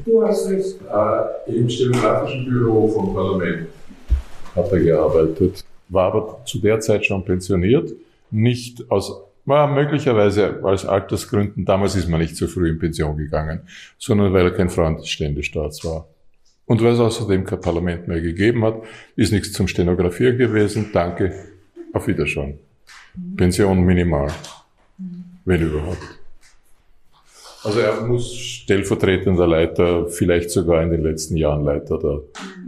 Du 0.04 0.22
hast 0.22 0.46
es. 0.50 0.74
Äh, 0.74 1.56
Im 1.56 1.68
stenografischen 1.68 2.44
Büro 2.46 2.88
vom 2.88 3.14
Parlament 3.14 3.68
hat 4.54 4.72
er 4.72 4.80
gearbeitet, 4.80 5.64
war 5.88 6.12
aber 6.12 6.44
zu 6.44 6.58
der 6.58 6.80
Zeit 6.80 7.06
schon 7.06 7.24
pensioniert, 7.24 7.92
nicht 8.30 8.90
aus, 8.90 9.20
war 9.44 9.72
möglicherweise 9.72 10.60
aus 10.62 10.86
Altersgründen, 10.86 11.64
damals 11.64 11.96
ist 11.96 12.08
man 12.08 12.20
nicht 12.20 12.36
so 12.36 12.46
früh 12.46 12.70
in 12.70 12.78
Pension 12.78 13.16
gegangen, 13.16 13.60
sondern 13.98 14.32
weil 14.32 14.46
er 14.46 14.52
kein 14.52 14.70
Freund 14.70 15.00
des 15.00 15.08
Ständestaats 15.08 15.84
war. 15.84 16.08
Und 16.66 16.82
weil 16.82 16.92
es 16.92 17.00
außerdem 17.00 17.44
kein 17.44 17.60
Parlament 17.60 18.08
mehr 18.08 18.20
gegeben 18.20 18.64
hat, 18.64 18.82
ist 19.16 19.32
nichts 19.32 19.52
zum 19.52 19.68
Stenografieren 19.68 20.38
gewesen. 20.38 20.90
Danke, 20.92 21.34
auf 21.92 22.06
Wiederschauen. 22.06 22.58
Pension 23.36 23.80
minimal, 23.84 24.28
wenn 25.44 25.62
überhaupt. 25.62 26.18
Also 27.62 27.80
er 27.80 28.02
muss 28.02 28.34
stellvertretender 28.34 29.46
Leiter, 29.46 30.06
vielleicht 30.08 30.50
sogar 30.50 30.82
in 30.82 30.90
den 30.90 31.02
letzten 31.02 31.36
Jahren 31.36 31.64
Leiter 31.64 31.98
der, 31.98 32.20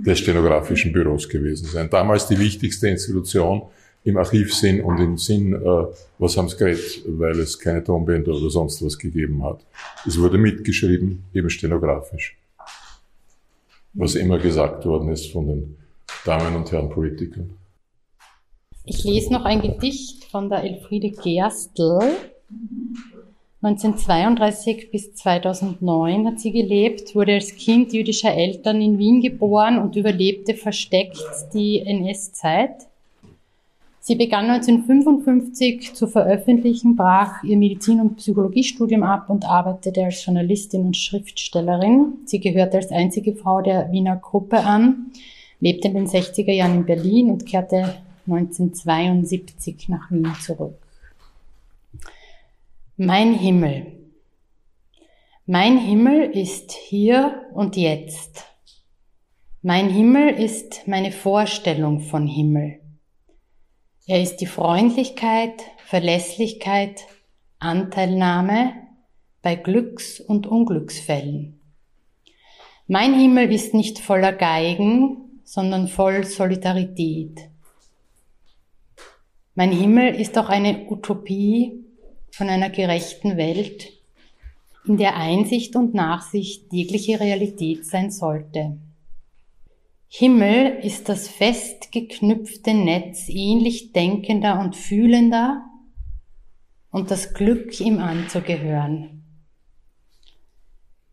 des 0.06 0.20
stenografischen 0.20 0.92
Büros 0.92 1.28
gewesen 1.28 1.66
sein. 1.66 1.90
Damals 1.90 2.26
die 2.28 2.38
wichtigste 2.38 2.88
Institution 2.88 3.62
im 4.04 4.16
Archivsinn 4.16 4.80
und 4.80 4.98
im 4.98 5.18
Sinn, 5.18 5.52
äh, 5.52 5.86
was 6.18 6.36
haben's 6.38 6.56
geredet, 6.56 7.02
weil 7.06 7.38
es 7.40 7.58
keine 7.58 7.84
Tonbänder 7.84 8.32
oder 8.32 8.48
sonst 8.48 8.82
was 8.82 8.96
gegeben 8.96 9.44
hat. 9.44 9.66
Es 10.06 10.18
wurde 10.18 10.38
mitgeschrieben, 10.38 11.24
eben 11.34 11.50
stenografisch. 11.50 12.38
Was 13.92 14.14
immer 14.14 14.38
gesagt 14.38 14.86
worden 14.86 15.10
ist 15.10 15.30
von 15.30 15.46
den 15.46 15.76
Damen 16.24 16.56
und 16.56 16.70
Herren 16.72 16.88
Politikern. 16.88 17.50
Ich 18.88 19.02
lese 19.02 19.32
noch 19.32 19.44
ein 19.44 19.62
Gedicht 19.62 20.24
von 20.26 20.48
der 20.48 20.62
Elfriede 20.62 21.10
Gerstl. 21.10 21.98
1932 23.60 24.92
bis 24.92 25.12
2009 25.12 26.24
hat 26.24 26.38
sie 26.38 26.52
gelebt, 26.52 27.16
wurde 27.16 27.32
als 27.32 27.56
Kind 27.56 27.92
jüdischer 27.92 28.32
Eltern 28.32 28.80
in 28.80 28.96
Wien 28.96 29.20
geboren 29.20 29.78
und 29.78 29.96
überlebte 29.96 30.54
versteckt 30.54 31.18
die 31.52 31.80
NS-Zeit. 31.80 32.86
Sie 33.98 34.14
begann 34.14 34.48
1955 34.50 35.94
zu 35.94 36.06
veröffentlichen, 36.06 36.94
brach 36.94 37.42
ihr 37.42 37.56
Medizin- 37.56 38.00
und 38.00 38.18
Psychologiestudium 38.18 39.02
ab 39.02 39.28
und 39.28 39.44
arbeitete 39.44 40.04
als 40.04 40.24
Journalistin 40.24 40.86
und 40.86 40.96
Schriftstellerin. 40.96 42.18
Sie 42.24 42.38
gehörte 42.38 42.76
als 42.76 42.92
einzige 42.92 43.34
Frau 43.34 43.62
der 43.62 43.90
Wiener 43.90 44.14
Gruppe 44.14 44.58
an, 44.58 45.10
lebte 45.58 45.88
in 45.88 45.94
den 45.94 46.06
60er 46.06 46.52
Jahren 46.52 46.76
in 46.76 46.86
Berlin 46.86 47.30
und 47.30 47.46
kehrte 47.46 47.96
1972 48.26 49.88
nach 49.88 50.10
Wien 50.10 50.34
zurück. 50.40 50.78
Mein 52.96 53.34
Himmel. 53.34 53.92
Mein 55.46 55.78
Himmel 55.78 56.30
ist 56.30 56.72
hier 56.72 57.42
und 57.54 57.76
jetzt. 57.76 58.44
Mein 59.62 59.88
Himmel 59.90 60.30
ist 60.30 60.86
meine 60.86 61.12
Vorstellung 61.12 62.00
von 62.00 62.26
Himmel. 62.26 62.80
Er 64.06 64.22
ist 64.22 64.36
die 64.36 64.46
Freundlichkeit, 64.46 65.62
Verlässlichkeit, 65.84 67.02
Anteilnahme 67.58 68.74
bei 69.42 69.56
Glücks- 69.56 70.20
und 70.20 70.46
Unglücksfällen. 70.46 71.60
Mein 72.88 73.14
Himmel 73.14 73.52
ist 73.52 73.74
nicht 73.74 73.98
voller 73.98 74.32
Geigen, 74.32 75.40
sondern 75.42 75.88
voll 75.88 76.24
Solidarität. 76.24 77.48
Mein 79.58 79.72
Himmel 79.72 80.14
ist 80.14 80.36
auch 80.36 80.50
eine 80.50 80.86
Utopie 80.90 81.82
von 82.30 82.50
einer 82.50 82.68
gerechten 82.68 83.38
Welt, 83.38 83.90
in 84.84 84.98
der 84.98 85.16
Einsicht 85.16 85.76
und 85.76 85.94
Nachsicht 85.94 86.70
jegliche 86.74 87.18
Realität 87.18 87.86
sein 87.86 88.10
sollte. 88.10 88.76
Himmel 90.08 90.78
ist 90.82 91.08
das 91.08 91.28
fest 91.28 91.90
geknüpfte 91.90 92.74
Netz 92.74 93.30
ähnlich 93.30 93.92
denkender 93.94 94.60
und 94.60 94.76
fühlender 94.76 95.64
und 96.90 97.10
das 97.10 97.32
Glück, 97.32 97.80
ihm 97.80 97.98
anzugehören. 97.98 99.24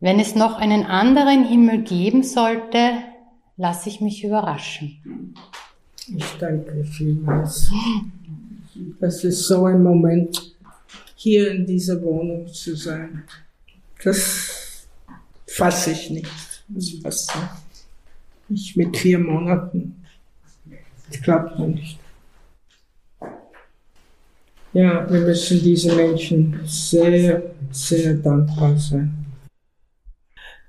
Wenn 0.01 0.19
es 0.19 0.35
noch 0.35 0.57
einen 0.57 0.83
anderen 0.85 1.47
Himmel 1.47 1.83
geben 1.83 2.23
sollte, 2.23 2.91
lasse 3.55 3.87
ich 3.87 4.01
mich 4.01 4.25
überraschen. 4.25 5.33
Ich 6.07 6.25
danke 6.39 6.83
vielmals. 6.83 7.71
Das 8.99 9.23
ist 9.23 9.47
so 9.47 9.65
ein 9.65 9.81
Moment, 9.81 10.55
hier 11.15 11.51
in 11.51 11.65
dieser 11.65 12.01
Wohnung 12.01 12.47
zu 12.47 12.75
sein. 12.75 13.23
Das 14.03 14.87
fasse 15.47 15.91
ich 15.91 16.09
nicht. 16.09 16.63
Das 16.67 16.89
fasse 17.01 17.49
ich 18.49 18.75
mit 18.75 18.97
vier 18.97 19.19
Monaten. 19.19 20.03
Das 21.09 21.21
klappt 21.21 21.57
mir 21.59 21.67
nicht. 21.67 21.99
Ja, 24.73 25.09
wir 25.09 25.21
müssen 25.21 25.61
diesen 25.61 25.95
Menschen 25.95 26.59
sehr, 26.65 27.43
sehr 27.71 28.15
dankbar 28.15 28.77
sein. 28.77 29.25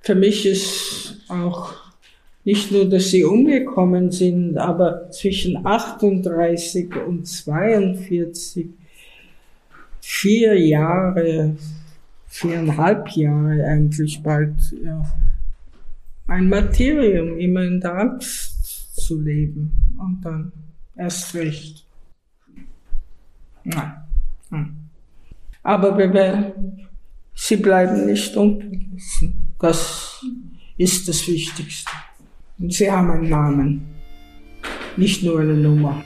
Für 0.03 0.15
mich 0.15 0.45
ist 0.45 1.17
auch 1.29 1.84
nicht 2.45 2.71
nur, 2.71 2.89
dass 2.89 3.11
sie 3.11 3.25
umgekommen 3.25 4.11
sind, 4.11 4.59
aber 4.59 5.11
zwischen 5.11 5.65
38 5.67 6.95
und 7.07 7.27
42, 7.27 8.69
vier 10.01 10.61
Jahre, 10.61 11.57
viereinhalb 12.27 13.09
Jahre 13.11 13.65
eigentlich 13.65 14.23
bald, 14.23 14.55
ja, 14.85 15.11
ein 16.27 16.49
Martyrium, 16.49 17.39
immer 17.39 17.63
in 17.63 17.81
der 17.81 17.95
Angst 17.97 18.95
zu 18.97 19.21
leben 19.21 19.73
und 19.99 20.21
dann 20.23 20.53
erst 20.97 21.35
recht. 21.35 21.87
Nein. 23.65 23.93
Hm. 24.51 24.77
Aber 25.63 25.97
wir 25.97 26.55
sie 27.35 27.57
bleiben 27.57 28.07
nicht 28.07 28.37
unvergessen. 28.37 29.35
Das 29.59 30.23
ist 30.77 31.09
das 31.09 31.27
Wichtigste. 31.27 31.91
Und 32.59 32.73
sie 32.73 32.91
haben 32.91 33.11
einen 33.11 33.29
Namen, 33.29 33.83
nicht 34.97 35.23
nur 35.23 35.41
eine 35.41 35.55
Nummer. 35.55 36.03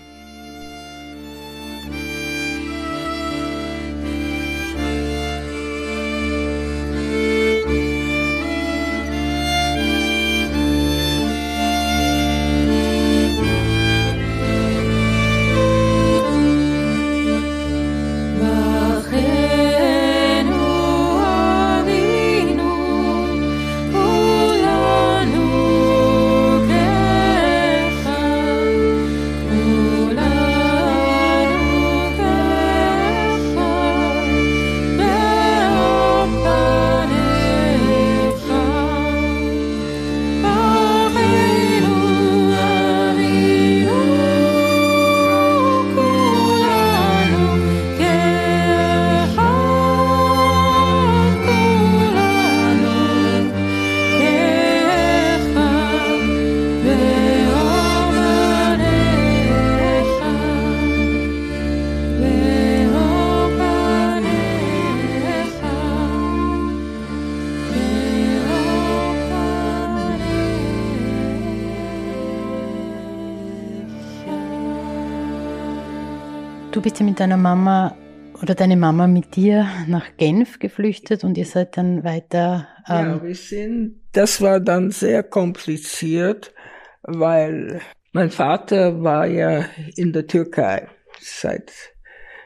Du 76.79 76.83
bist 76.83 77.01
ja 77.01 77.05
mit 77.05 77.19
deiner 77.19 77.37
Mama 77.37 77.97
oder 78.41 78.55
deine 78.55 78.77
Mama 78.77 79.09
mit 79.09 79.35
dir 79.35 79.67
nach 79.89 80.17
Genf 80.17 80.61
geflüchtet 80.61 81.25
und 81.25 81.37
ihr 81.37 81.45
seid 81.45 81.77
dann 81.77 82.05
weiter. 82.05 82.69
Ähm 82.89 83.07
ja, 83.09 83.23
wir 83.25 83.35
sind, 83.35 83.97
das 84.13 84.41
war 84.41 84.61
dann 84.61 84.93
sehr 84.93 85.25
kompliziert, 85.25 86.55
weil 87.03 87.81
mein 88.13 88.31
Vater 88.31 89.03
war 89.03 89.27
ja 89.27 89.65
in 89.97 90.13
der 90.13 90.29
Türkei 90.29 90.87
seit 91.21 91.73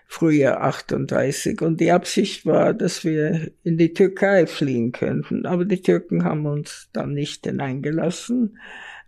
Frühjahr 0.07 0.63
38 0.63 1.61
und 1.61 1.79
die 1.79 1.93
Absicht 1.93 2.47
war, 2.47 2.73
dass 2.73 3.05
wir 3.05 3.51
in 3.65 3.77
die 3.77 3.93
Türkei 3.93 4.47
fliehen 4.47 4.93
könnten, 4.93 5.45
aber 5.45 5.67
die 5.67 5.83
Türken 5.83 6.25
haben 6.25 6.47
uns 6.47 6.89
dann 6.95 7.13
nicht 7.13 7.45
hineingelassen. 7.45 8.59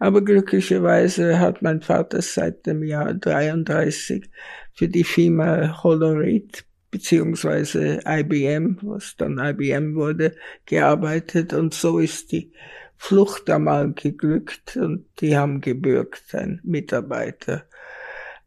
Aber 0.00 0.22
glücklicherweise 0.22 1.38
hat 1.38 1.62
mein 1.62 1.80
Vater 1.80 2.20
seit 2.20 2.66
dem 2.66 2.82
Jahr 2.82 3.14
33 3.14 4.28
für 4.74 4.88
die 4.88 5.04
Firma 5.04 5.82
Holorit 5.82 6.64
beziehungsweise 6.90 8.00
IBM, 8.06 8.78
was 8.82 9.16
dann 9.16 9.38
IBM 9.38 9.94
wurde, 9.94 10.37
gearbeitet 10.66 11.52
und 11.52 11.74
so 11.74 11.98
ist 11.98 12.30
die 12.30 12.52
Flucht 12.96 13.50
einmal 13.50 13.92
geglückt 13.92 14.76
und 14.76 15.06
die 15.20 15.37
haben 15.37 15.60
gebürgt, 15.60 16.34
ein 16.34 16.60
Mitarbeiter. 16.62 17.64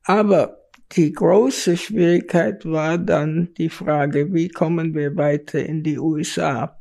Aber 0.04 0.58
die 0.94 1.12
große 1.12 1.76
Schwierigkeit 1.76 2.66
war 2.66 2.98
dann 2.98 3.54
die 3.58 3.70
Frage, 3.70 4.34
wie 4.34 4.48
kommen 4.48 4.96
wir 4.96 5.18
weiter 5.18 5.60
in 5.60 5.84
die 5.84 6.00
USA? 6.00 6.80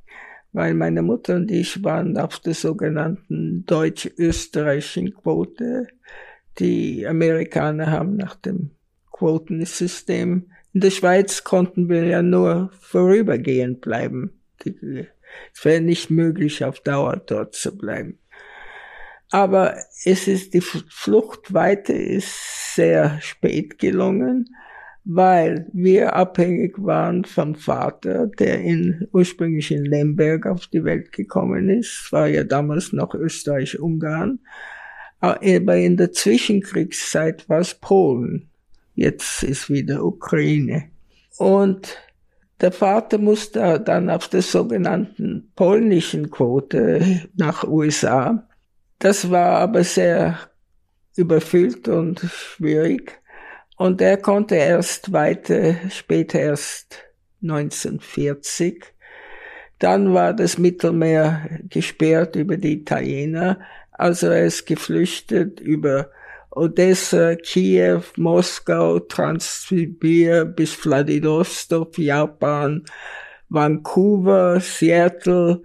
Weil 0.52 0.74
meine 0.74 1.02
Mutter 1.02 1.34
und 1.34 1.50
ich 1.50 1.82
waren 1.82 2.16
auf 2.16 2.38
der 2.38 2.54
sogenannten 2.54 3.64
deutsch-österreichischen 3.66 5.12
Quote. 5.12 5.88
Die 6.60 7.04
Amerikaner 7.06 7.90
haben 7.90 8.16
nach 8.16 8.36
dem 8.36 8.75
Quotensystem 9.18 10.50
in 10.76 10.80
der 10.80 10.90
Schweiz 10.90 11.42
konnten 11.42 11.88
wir 11.88 12.04
ja 12.04 12.20
nur 12.20 12.70
vorübergehend 12.78 13.80
bleiben. 13.80 14.42
Es 14.62 15.64
wäre 15.64 15.80
nicht 15.80 16.10
möglich, 16.10 16.64
auf 16.66 16.80
Dauer 16.80 17.16
dort 17.16 17.54
zu 17.54 17.74
bleiben. 17.78 18.18
Aber 19.30 19.76
es 20.04 20.28
ist, 20.28 20.52
die 20.52 20.60
Flucht 20.60 21.54
weiter 21.54 21.94
ist 21.94 22.74
sehr 22.74 23.18
spät 23.22 23.78
gelungen, 23.78 24.54
weil 25.04 25.66
wir 25.72 26.14
abhängig 26.14 26.74
waren 26.76 27.24
vom 27.24 27.54
Vater, 27.54 28.26
der 28.26 28.60
in, 28.60 29.08
ursprünglich 29.12 29.70
in 29.70 29.86
Lemberg 29.86 30.44
auf 30.44 30.66
die 30.66 30.84
Welt 30.84 31.10
gekommen 31.12 31.70
ist. 31.70 32.08
war 32.10 32.28
ja 32.28 32.44
damals 32.44 32.92
noch 32.92 33.14
Österreich-Ungarn. 33.14 34.40
Aber 35.20 35.76
in 35.76 35.96
der 35.96 36.12
Zwischenkriegszeit 36.12 37.48
war 37.48 37.60
es 37.60 37.72
Polen. 37.72 38.50
Jetzt 38.96 39.42
ist 39.42 39.70
wieder 39.70 40.02
Ukraine. 40.02 40.90
Und 41.36 41.98
der 42.62 42.72
Vater 42.72 43.18
musste 43.18 43.78
dann 43.78 44.08
auf 44.08 44.28
der 44.28 44.40
sogenannten 44.40 45.52
polnischen 45.54 46.30
Quote 46.30 47.28
nach 47.36 47.64
USA. 47.64 48.48
Das 48.98 49.30
war 49.30 49.58
aber 49.58 49.84
sehr 49.84 50.38
überfüllt 51.14 51.88
und 51.88 52.20
schwierig. 52.20 53.20
Und 53.76 54.00
er 54.00 54.16
konnte 54.16 54.54
erst 54.54 55.12
weiter, 55.12 55.74
später 55.90 56.38
erst 56.38 57.04
1940. 57.42 58.82
Dann 59.78 60.14
war 60.14 60.32
das 60.32 60.56
Mittelmeer 60.56 61.60
gesperrt 61.68 62.34
über 62.34 62.56
die 62.56 62.80
Italiener. 62.80 63.60
Also 63.92 64.28
er 64.28 64.46
ist 64.46 64.64
geflüchtet 64.64 65.60
über 65.60 66.10
Odessa, 66.56 67.36
Kiew, 67.36 68.02
Moskau, 68.16 68.98
Transsibir 69.00 70.46
bis 70.46 70.74
Vladivostok, 70.74 71.98
Japan, 71.98 72.82
Vancouver, 73.50 74.58
Seattle 74.60 75.62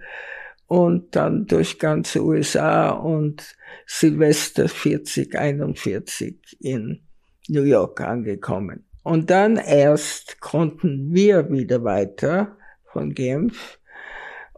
und 0.66 1.16
dann 1.16 1.46
durch 1.46 1.78
ganze 1.78 2.22
USA 2.22 2.90
und 2.90 3.56
Silvester 3.86 4.68
40, 4.68 5.34
41 5.34 6.58
in 6.60 7.00
New 7.48 7.62
York 7.62 8.02
angekommen. 8.02 8.84
Und 9.02 9.30
dann 9.30 9.56
erst 9.56 10.40
konnten 10.40 11.12
wir 11.14 11.50
wieder 11.50 11.84
weiter 11.84 12.58
von 12.92 13.14
Genf. 13.14 13.78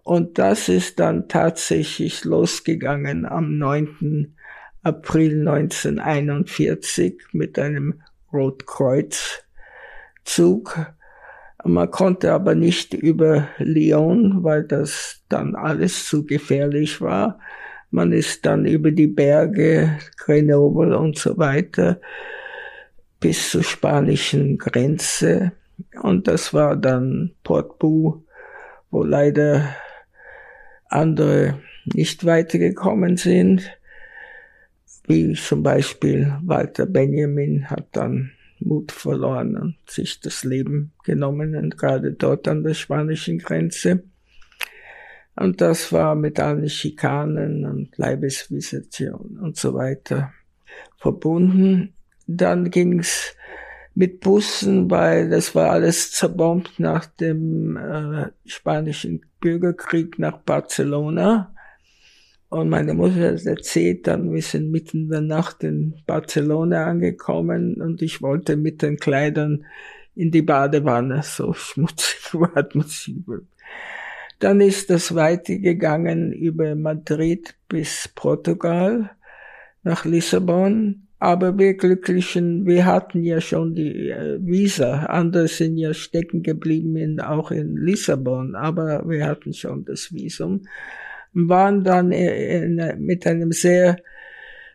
Und 0.03 0.39
das 0.39 0.69
ist 0.69 0.99
dann 0.99 1.29
tatsächlich 1.29 2.25
losgegangen 2.25 3.25
am 3.25 3.57
9. 3.57 4.35
April 4.85 5.49
1941 5.49 7.17
mit 7.33 7.59
einem 7.59 8.03
Rotkreuz-Zug. 8.33 10.87
Man 11.65 11.91
konnte 11.91 12.33
aber 12.33 12.55
nicht 12.55 12.93
über 12.93 13.49
Lyon, 13.57 14.45
weil 14.45 14.65
das 14.65 15.23
dann 15.31 15.55
alles 15.55 16.05
zu 16.05 16.27
gefährlich 16.27 17.01
war. 17.01 17.39
Man 17.91 18.13
ist 18.13 18.45
dann 18.45 18.67
über 18.67 18.91
die 18.91 19.07
Berge, 19.07 19.99
Grenoble 20.19 20.99
und 20.99 21.19
so 21.19 21.39
weiter 21.39 21.99
bis 23.21 23.53
zur 23.53 23.63
spanischen 23.63 24.59
Grenze. 24.59 25.53
Und 26.03 26.29
das 26.29 26.53
war 26.53 26.77
dann 26.77 27.33
Portbou, 27.43 28.23
wo 28.91 29.03
leider 29.03 29.75
andere 30.91 31.59
nicht 31.87 32.27
weitergekommen 32.27 33.17
sind 33.17 33.79
wie 35.07 35.35
zum 35.35 35.63
Beispiel 35.63 36.37
Walter 36.43 36.87
Benjamin 36.87 37.69
hat 37.69 37.89
dann 37.93 38.33
Mut 38.61 38.93
verloren 38.93 39.57
und 39.57 39.77
sich 39.87 40.21
das 40.21 40.45
Leben 40.45 40.93
genommen 41.05 41.57
und 41.57 41.77
gerade 41.77 42.13
dort 42.13 42.49
an 42.49 42.63
der 42.63 42.75
spanischen 42.75 43.39
Grenze. 43.39 44.05
Und 45.37 45.61
das 45.61 45.93
war 45.93 46.15
mit 46.15 46.39
allen 46.39 46.69
Schikanen 46.69 47.67
und 47.67 47.97
Leibesvisitation 47.99 49.39
und 49.43 49.57
so 49.57 49.75
weiter 49.75 50.33
verbunden. 50.97 51.95
Dann 52.27 52.71
ging's 52.71 53.35
mit 53.95 54.21
Bussen, 54.21 54.91
weil 54.91 55.29
das 55.29 55.55
war 55.55 55.71
alles 55.71 56.13
zerbombt 56.13 56.79
nach 56.79 57.07
dem 57.07 57.77
äh, 57.77 58.31
spanischen 58.45 59.25
Bürgerkrieg 59.41 60.19
nach 60.19 60.39
Barcelona. 60.39 61.54
Und 62.55 62.69
meine 62.69 62.95
Mutter 62.95 63.33
hat 63.33 63.47
erzählt, 63.47 64.07
dann 64.07 64.33
wir 64.33 64.41
sind 64.41 64.71
mitten 64.71 65.07
in 65.07 65.09
der 65.09 65.23
Nacht 65.23 65.65
in 65.65 65.95
Barcelona 66.07 66.85
angekommen 66.85 67.83
und 67.83 68.01
ich 68.01 68.23
wollte 68.23 68.57
mit 68.57 68.81
den 68.81 68.97
Kleidern 68.97 69.65
in 70.15 70.31
die 70.31 70.43
Badewanne, 70.43 71.23
so 71.25 71.53
schmutzig 71.53 72.33
war 72.33 72.57
Atmosphäre. 72.57 73.43
Dann 74.39 74.61
ist 74.61 74.89
das 74.89 75.17
weitergegangen 75.17 76.33
über 76.33 76.77
Madrid 76.77 77.57
bis 77.69 78.09
Portugal 78.15 79.11
nach 79.83 80.05
Lissabon. 80.05 81.09
Aber 81.19 81.59
wir 81.59 81.75
Glücklichen, 81.75 82.67
wir 82.67 82.87
hatten 82.87 83.25
ja 83.25 83.41
schon 83.41 83.75
die 83.75 84.11
äh, 84.11 84.39
Visa. 84.41 85.07
Andere 85.07 85.49
sind 85.49 85.77
ja 85.77 85.93
stecken 85.93 86.45
geblieben, 86.45 86.95
in, 86.97 87.21
auch 87.21 87.51
in 87.51 87.77
Lissabon. 87.77 88.55
Aber 88.55 89.09
wir 89.09 89.27
hatten 89.27 89.55
schon 89.55 89.85
das 89.85 90.13
Visum 90.13 90.63
waren 91.35 91.85
dann 91.85 92.13
in, 92.13 92.81
mit 92.99 93.27
einem 93.27 93.53
sehr 93.53 93.97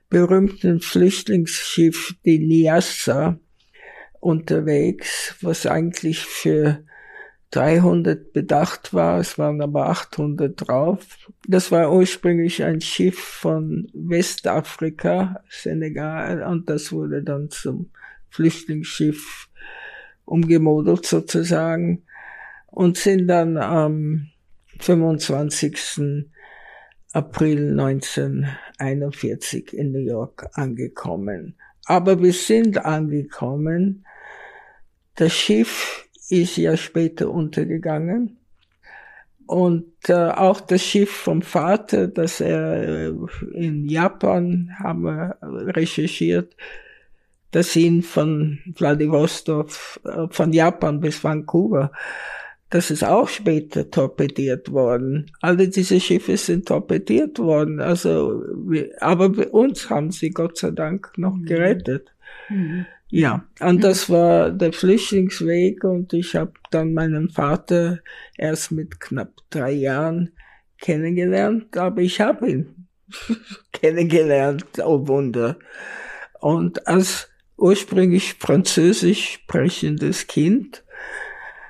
berühmten 0.10 0.82
Flüchtlingsschiff, 0.82 2.16
die 2.26 2.40
Niassa, 2.40 3.40
unterwegs, 4.20 5.36
was 5.42 5.66
eigentlich 5.66 6.26
für 6.26 6.84
300 7.52 8.32
bedacht 8.34 8.94
war, 8.94 9.20
es 9.20 9.40
waren 9.40 9.62
aber 9.62 9.88
800 9.88 10.68
drauf. 10.68 11.18
Das 11.48 11.72
war 11.72 11.92
ursprünglich 11.92 12.64
ein 12.64 12.82
Schiff 12.82 13.18
von 13.18 13.88
Westafrika, 13.94 15.42
Senegal, 15.50 16.44
und 16.44 16.70
das 16.70 16.92
wurde 16.92 17.24
dann 17.24 17.50
zum 17.50 17.90
Flüchtlingsschiff 18.30 19.50
umgemodelt 20.26 21.08
sozusagen 21.08 22.04
und 22.68 22.98
sind 22.98 23.28
dann 23.28 23.58
am 23.58 24.28
25. 24.80 26.28
April 27.12 27.80
1941 27.80 29.74
in 29.74 29.92
New 29.92 30.00
York 30.00 30.48
angekommen. 30.54 31.56
Aber 31.86 32.22
wir 32.22 32.34
sind 32.34 32.86
angekommen. 32.86 34.06
Das 35.16 35.34
Schiff 35.34 36.08
ist 36.30 36.58
ja 36.58 36.78
später 36.78 37.32
untergegangen. 37.32 38.38
Und 39.48 39.92
äh, 40.08 40.14
auch 40.14 40.62
das 40.62 40.84
Schiff 40.84 41.10
vom 41.10 41.42
Vater, 41.42 42.08
das 42.08 42.40
er 42.40 43.08
äh, 43.08 43.14
in 43.54 43.90
Japan 43.90 44.70
haben 44.78 45.02
wir 45.02 45.38
recherchiert, 45.42 46.56
das 47.50 47.76
ihn 47.76 48.04
von 48.04 48.60
Vladivostok, 48.76 49.72
äh, 50.06 50.28
von 50.30 50.54
Japan 50.54 51.00
bis 51.00 51.24
Vancouver 51.24 51.92
das 52.70 52.92
ist 52.92 53.04
auch 53.04 53.28
später 53.28 53.90
torpediert 53.90 54.72
worden. 54.72 55.32
Alle 55.42 55.70
diese 55.70 56.00
Schiffe 56.00 56.38
sind 56.38 56.68
torpediert 56.68 57.40
worden. 57.40 57.80
Also, 57.80 58.44
wir, 58.56 58.92
aber 59.02 59.30
bei 59.30 59.48
uns 59.48 59.90
haben 59.90 60.12
sie 60.12 60.30
Gott 60.30 60.58
sei 60.58 60.72
Dank 60.72 61.18
noch 61.18 61.36
mhm. 61.36 61.46
gerettet. 61.46 62.14
Mhm. 62.50 62.86
Ja, 63.12 63.44
und 63.60 63.84
das 63.84 64.10
war 64.12 64.52
der 64.52 64.72
Flüchtlingsweg 64.72 65.84
und 65.84 66.14
ich 66.14 66.36
habe 66.36 66.54
dann 66.70 66.94
meinen 66.94 67.30
Vater 67.30 68.02
erst 68.38 68.72
mit 68.72 69.00
knapp 69.00 69.34
drei 69.50 69.72
Jahren 69.72 70.32
kennengelernt, 70.80 71.76
aber 71.76 72.02
ich 72.02 72.22
habe 72.22 72.50
ihn 72.50 72.88
kennengelernt, 73.74 74.66
oh 74.84 75.08
Wunder. 75.08 75.58
Und 76.40 76.88
als 76.88 77.30
ursprünglich 77.58 78.36
französisch 78.36 79.34
sprechendes 79.34 80.28
Kind, 80.28 80.84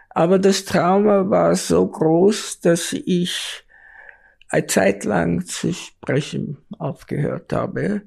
aber 0.10 0.40
das 0.40 0.66
Trauma 0.66 1.30
war 1.30 1.56
so 1.56 1.88
groß, 1.88 2.62
dass 2.62 2.94
ich 2.94 3.64
eine 4.50 4.68
Zeit 4.68 5.06
lang 5.06 5.46
zu 5.46 5.74
sprechen 5.74 6.58
aufgehört 6.78 7.54
habe. 7.54 8.02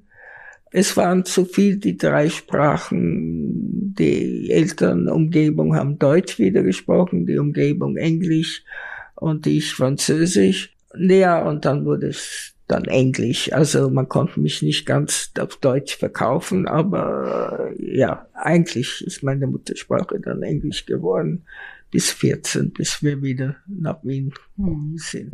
Es 0.72 0.96
waren 0.96 1.24
zu 1.24 1.44
viel 1.44 1.76
die 1.76 1.96
drei 1.96 2.28
Sprachen. 2.28 3.94
Die 3.94 4.50
Eltern 4.50 5.08
Umgebung 5.08 5.76
haben 5.76 5.98
Deutsch 5.98 6.38
wieder 6.38 6.62
gesprochen, 6.62 7.26
die 7.26 7.38
Umgebung 7.38 7.96
Englisch 7.96 8.64
und 9.14 9.46
ich 9.46 9.72
Französisch. 9.72 10.74
Ja, 10.98 11.42
und 11.46 11.64
dann 11.64 11.84
wurde 11.84 12.08
es 12.08 12.54
dann 12.68 12.84
Englisch. 12.86 13.52
Also 13.52 13.90
man 13.90 14.08
konnte 14.08 14.40
mich 14.40 14.62
nicht 14.62 14.86
ganz 14.86 15.30
auf 15.38 15.56
Deutsch 15.56 15.96
verkaufen, 15.96 16.66
aber 16.66 17.70
ja, 17.78 18.26
eigentlich 18.34 19.04
ist 19.06 19.22
meine 19.22 19.46
Muttersprache 19.46 20.18
dann 20.20 20.42
Englisch 20.42 20.86
geworden 20.86 21.44
bis 21.92 22.10
14, 22.10 22.72
bis 22.72 23.02
wir 23.02 23.22
wieder 23.22 23.56
nach 23.68 24.02
Wien 24.02 24.32
mhm. 24.56 24.96
sind. 24.96 25.32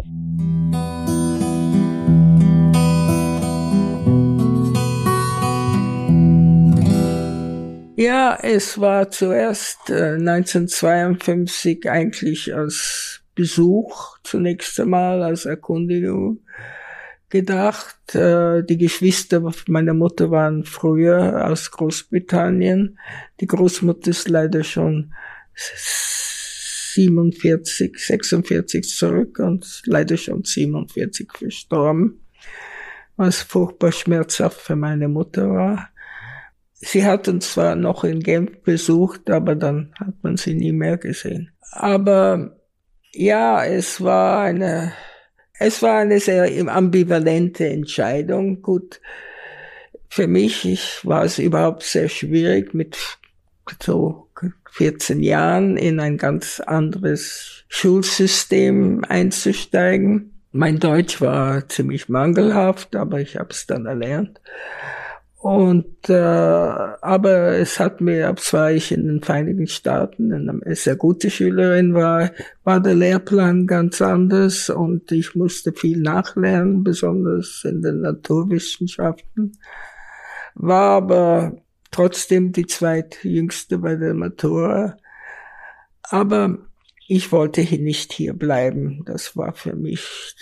Ja, 7.97 8.39
es 8.43 8.79
war 8.81 9.11
zuerst 9.11 9.89
äh, 9.91 10.15
1952 10.15 11.89
eigentlich 11.89 12.55
als 12.55 13.23
Besuch 13.35 14.19
zunächst 14.25 14.79
einmal, 14.81 15.23
als 15.23 15.47
Erkundigung 15.47 16.41
gedacht. 17.29 18.15
Äh, 18.15 18.65
die 18.65 18.79
Geschwister 18.79 19.43
meiner 19.69 19.95
Mutter 19.95 20.31
waren 20.31 20.65
früher 20.65 21.47
aus 21.47 21.71
Großbritannien. 21.71 22.99
Die 23.41 23.47
Großmutter 23.47 24.11
ist 24.11 24.29
leider 24.29 24.65
schon 24.65 25.13
47, 26.95 27.97
46 27.99 28.89
zurück 28.89 29.39
und 29.39 29.83
leider 29.85 30.17
schon 30.17 30.45
47 30.45 31.29
verstorben, 31.33 32.21
was 33.17 33.43
furchtbar 33.43 33.93
schmerzhaft 33.93 34.61
für 34.61 34.77
meine 34.77 35.09
Mutter 35.09 35.51
war. 35.51 35.91
Sie 36.75 37.05
hat 37.05 37.27
uns 37.27 37.53
zwar 37.53 37.75
noch 37.75 38.05
in 38.05 38.21
Genf 38.21 38.63
besucht, 38.63 39.31
aber 39.31 39.57
dann 39.57 39.93
hat 39.99 40.15
man 40.23 40.37
sie 40.37 40.55
nie 40.55 40.73
mehr 40.73 40.97
gesehen. 40.97 41.51
Aber 41.73 42.57
ja, 43.13 43.65
es 43.65 44.01
war 44.01 44.43
eine, 44.43 44.93
es 45.59 45.83
war 45.83 45.99
eine 45.99 46.21
sehr 46.21 46.47
ambivalente 46.69 47.69
Entscheidung. 47.69 48.63
Gut, 48.63 49.01
für 50.09 50.29
mich 50.29 50.65
ich, 50.65 51.05
war 51.05 51.25
es 51.25 51.39
überhaupt 51.39 51.83
sehr 51.83 52.09
schwierig, 52.09 52.75
mit 52.75 52.97
so 53.83 54.28
14 54.73 55.21
Jahren 55.21 55.77
in 55.77 56.01
ein 56.01 56.17
ganz 56.17 56.61
anderes 56.61 57.65
Schulsystem 57.69 59.05
einzusteigen. 59.09 60.43
Mein 60.53 60.79
Deutsch 60.79 61.21
war 61.21 61.69
ziemlich 61.69 62.09
mangelhaft, 62.09 62.97
aber 62.97 63.21
ich 63.21 63.37
habe 63.37 63.51
es 63.51 63.67
dann 63.67 63.87
erlernt. 63.87 64.41
Und 65.41 66.11
äh, 66.11 66.15
aber 66.15 67.59
es 67.59 67.79
hat 67.79 68.01
mir, 68.01 68.35
zwar 68.37 68.73
ich 68.73 68.91
in 68.91 69.07
den 69.07 69.23
Vereinigten 69.23 69.69
Staaten 69.69 70.33
eine 70.33 70.75
sehr 70.75 70.97
gute 70.97 71.31
Schülerin 71.31 71.95
war, 71.95 72.33
war 72.65 72.81
der 72.81 72.97
Lehrplan 72.97 73.69
ganz 73.69 74.03
anders 74.03 74.69
und 74.69 75.13
ich 75.13 75.37
musste 75.37 75.73
viel 75.73 76.01
nachlernen, 76.01 76.83
besonders 76.83 77.63
in 77.65 77.83
den 77.83 78.01
Naturwissenschaften. 78.01 79.57
War 80.57 80.97
aber 80.97 81.57
trotzdem 81.91 82.53
die 82.53 82.67
zweitjüngste 82.67 83.79
bei 83.79 83.97
der 83.97 84.15
Matura. 84.15 84.97
Aber 86.03 86.59
ich 87.07 87.33
wollte 87.33 87.63
hier 87.63 87.81
nicht 87.81 88.13
hier 88.13 88.35
bleiben. 88.35 89.03
Das 89.07 89.37
war 89.37 89.55
für 89.55 89.75
mich 89.75 90.35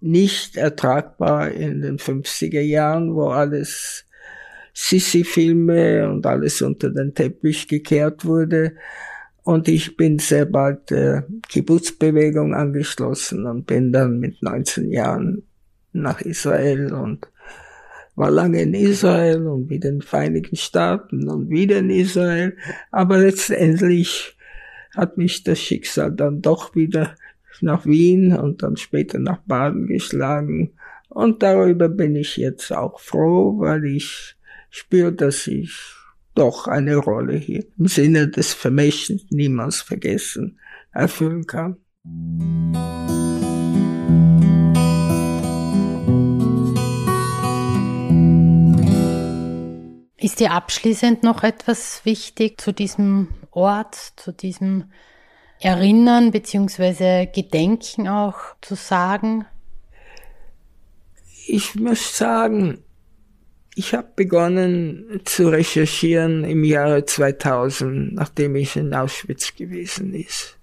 nicht 0.00 0.56
ertragbar 0.56 1.50
in 1.50 1.80
den 1.80 1.98
50er 1.98 2.60
Jahren, 2.60 3.14
wo 3.14 3.28
alles 3.28 4.04
Sissi-Filme 4.74 6.08
und 6.10 6.26
alles 6.26 6.62
unter 6.62 6.90
den 6.90 7.14
Teppich 7.14 7.68
gekehrt 7.68 8.24
wurde. 8.24 8.74
Und 9.42 9.66
ich 9.68 9.96
bin 9.96 10.18
sehr 10.18 10.44
bald 10.44 10.90
der 10.90 11.26
Kibbutz-Bewegung 11.48 12.54
angeschlossen 12.54 13.46
und 13.46 13.66
bin 13.66 13.92
dann 13.92 14.18
mit 14.18 14.42
19 14.42 14.90
Jahren 14.92 15.42
nach 15.92 16.20
Israel 16.20 16.92
und 16.92 17.28
war 18.18 18.30
lange 18.32 18.60
in 18.62 18.74
Israel 18.74 19.46
und 19.46 19.70
wieder 19.70 19.90
in 19.90 20.00
den 20.00 20.02
Vereinigten 20.02 20.56
Staaten 20.56 21.28
und 21.28 21.50
wieder 21.50 21.78
in 21.78 21.90
Israel. 21.90 22.56
Aber 22.90 23.18
letztendlich 23.18 24.36
hat 24.96 25.16
mich 25.16 25.44
das 25.44 25.60
Schicksal 25.60 26.12
dann 26.12 26.42
doch 26.42 26.74
wieder 26.74 27.14
nach 27.60 27.86
Wien 27.86 28.36
und 28.36 28.62
dann 28.62 28.76
später 28.76 29.20
nach 29.20 29.38
Baden 29.46 29.86
geschlagen. 29.86 30.72
Und 31.08 31.42
darüber 31.42 31.88
bin 31.88 32.16
ich 32.16 32.36
jetzt 32.36 32.72
auch 32.72 32.98
froh, 32.98 33.60
weil 33.60 33.84
ich 33.84 34.36
spürt, 34.70 35.20
dass 35.20 35.46
ich 35.46 35.72
doch 36.34 36.66
eine 36.66 36.96
Rolle 36.96 37.36
hier 37.36 37.64
im 37.78 37.86
Sinne 37.86 38.28
des 38.28 38.52
Vermächtnis 38.52 39.26
niemals 39.30 39.80
vergessen 39.80 40.58
erfüllen 40.92 41.46
kann. 41.46 41.76
Ist 50.20 50.40
dir 50.40 50.50
abschließend 50.50 51.22
noch 51.22 51.44
etwas 51.44 52.04
wichtig 52.04 52.60
zu 52.60 52.72
diesem 52.72 53.28
Ort, 53.52 53.94
zu 54.16 54.32
diesem 54.32 54.90
Erinnern 55.60 56.32
bzw. 56.32 57.26
Gedenken 57.26 58.08
auch 58.08 58.38
zu 58.60 58.74
sagen? 58.74 59.44
Ich 61.46 61.76
muss 61.76 62.18
sagen, 62.18 62.82
ich 63.76 63.94
habe 63.94 64.08
begonnen 64.16 65.20
zu 65.24 65.50
recherchieren 65.50 66.42
im 66.42 66.64
Jahre 66.64 67.04
2000, 67.04 68.12
nachdem 68.12 68.56
ich 68.56 68.74
in 68.74 68.94
Auschwitz 68.94 69.54
gewesen 69.54 70.14
ist. 70.14 70.58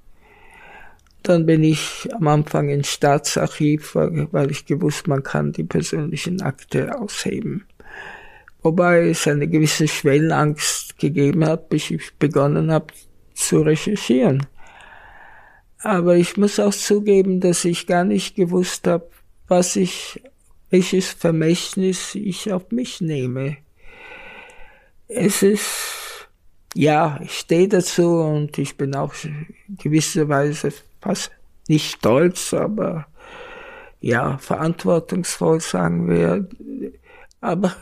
Dann 1.24 1.46
bin 1.46 1.64
ich 1.64 2.10
am 2.14 2.28
Anfang 2.28 2.68
ins 2.68 2.92
Staatsarchiv, 2.92 3.96
weil 3.96 4.52
ich 4.52 4.66
gewusst, 4.66 5.08
man 5.08 5.24
kann 5.24 5.54
die 5.54 5.64
persönlichen 5.64 6.42
Akte 6.42 7.00
ausheben. 7.00 7.66
Wobei 8.66 9.10
es 9.10 9.28
eine 9.28 9.48
gewisse 9.48 9.88
Schwellenangst 9.88 10.98
gegeben 10.98 11.46
hat, 11.46 11.70
bis 11.70 11.92
ich 11.92 12.16
begonnen 12.18 12.72
habe 12.72 12.88
zu 13.36 13.62
recherchieren. 13.62 14.48
Aber 15.84 16.16
ich 16.16 16.36
muss 16.36 16.60
auch 16.60 16.74
zugeben, 16.74 17.42
dass 17.42 17.64
ich 17.64 17.86
gar 17.86 18.04
nicht 18.04 18.36
gewusst 18.36 18.88
habe, 18.88 19.08
was 19.48 19.76
ich 19.76 20.20
welches 20.72 21.12
Vermächtnis 21.12 22.16
ich 22.16 22.52
auf 22.52 22.72
mich 22.72 23.02
nehme. 23.02 23.58
Es 25.08 25.44
ist, 25.44 26.28
ja, 26.74 27.20
ich 27.22 27.38
stehe 27.38 27.68
dazu 27.68 28.16
und 28.16 28.58
ich 28.58 28.78
bin 28.78 28.96
auch 28.96 29.14
gewisserweise 29.78 30.74
fast 31.02 31.30
nicht 31.68 31.98
stolz, 31.98 32.52
aber 32.52 33.06
ja, 34.02 34.40
verantwortungsvoll, 34.40 35.62
sagen 35.62 36.10
wir. 36.10 36.50
Aber 37.42 37.76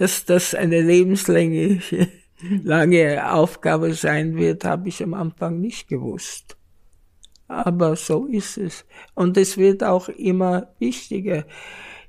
dass 0.00 0.24
das 0.24 0.54
eine 0.54 0.80
lebenslängliche 0.80 2.08
lange 2.64 3.30
Aufgabe 3.34 3.92
sein 3.92 4.34
wird, 4.34 4.64
habe 4.64 4.88
ich 4.88 5.02
am 5.02 5.12
Anfang 5.12 5.60
nicht 5.60 5.88
gewusst. 5.88 6.56
Aber 7.48 7.96
so 7.96 8.24
ist 8.24 8.56
es. 8.56 8.86
Und 9.14 9.36
es 9.36 9.58
wird 9.58 9.84
auch 9.84 10.08
immer 10.08 10.72
wichtiger. 10.78 11.44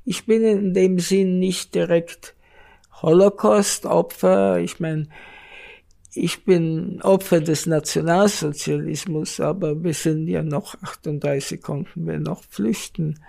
Ich 0.06 0.26
bin 0.26 0.42
in 0.42 0.74
dem 0.74 1.00
Sinn 1.00 1.38
nicht 1.38 1.76
direkt 1.76 2.34
Holocaust-Opfer. 3.02 4.60
Ich 4.60 4.80
meine, 4.80 5.10
ich 6.14 6.46
bin 6.46 7.02
Opfer 7.02 7.42
des 7.42 7.66
Nationalsozialismus, 7.66 9.42
aber 9.42 9.84
wir 9.84 9.94
sind 9.94 10.30
ja 10.30 10.44
noch 10.44 10.82
38, 10.82 11.62
konnten 11.62 12.08
wir 12.08 12.20
noch 12.20 12.46
flüchten. 12.46 13.20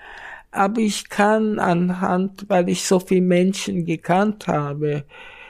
Aber 0.53 0.81
ich 0.81 1.09
kann 1.09 1.59
anhand, 1.59 2.49
weil 2.49 2.69
ich 2.69 2.85
so 2.85 3.01
viele 3.01 3.23
Menschen 3.23 3.85
gekannt 3.85 4.47
habe, 4.47 5.05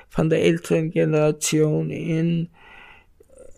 von 0.08 0.30
der 0.30 0.42
älteren 0.42 0.90
Generation 0.90 1.90
in 1.90 2.48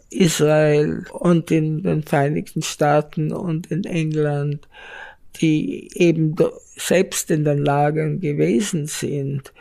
Israel 0.09 1.05
und 1.11 1.51
in 1.51 1.83
den 1.83 2.03
Vereinigten 2.03 2.63
Staaten 2.63 3.33
und 3.33 3.71
in 3.71 3.85
England, 3.85 4.69
die 5.41 5.91
eben 5.95 6.37
selbst 6.77 7.31
in 7.31 7.45
den 7.45 7.59
Lagern 7.59 8.21
gewesen 8.21 8.87
sind. 8.87 9.53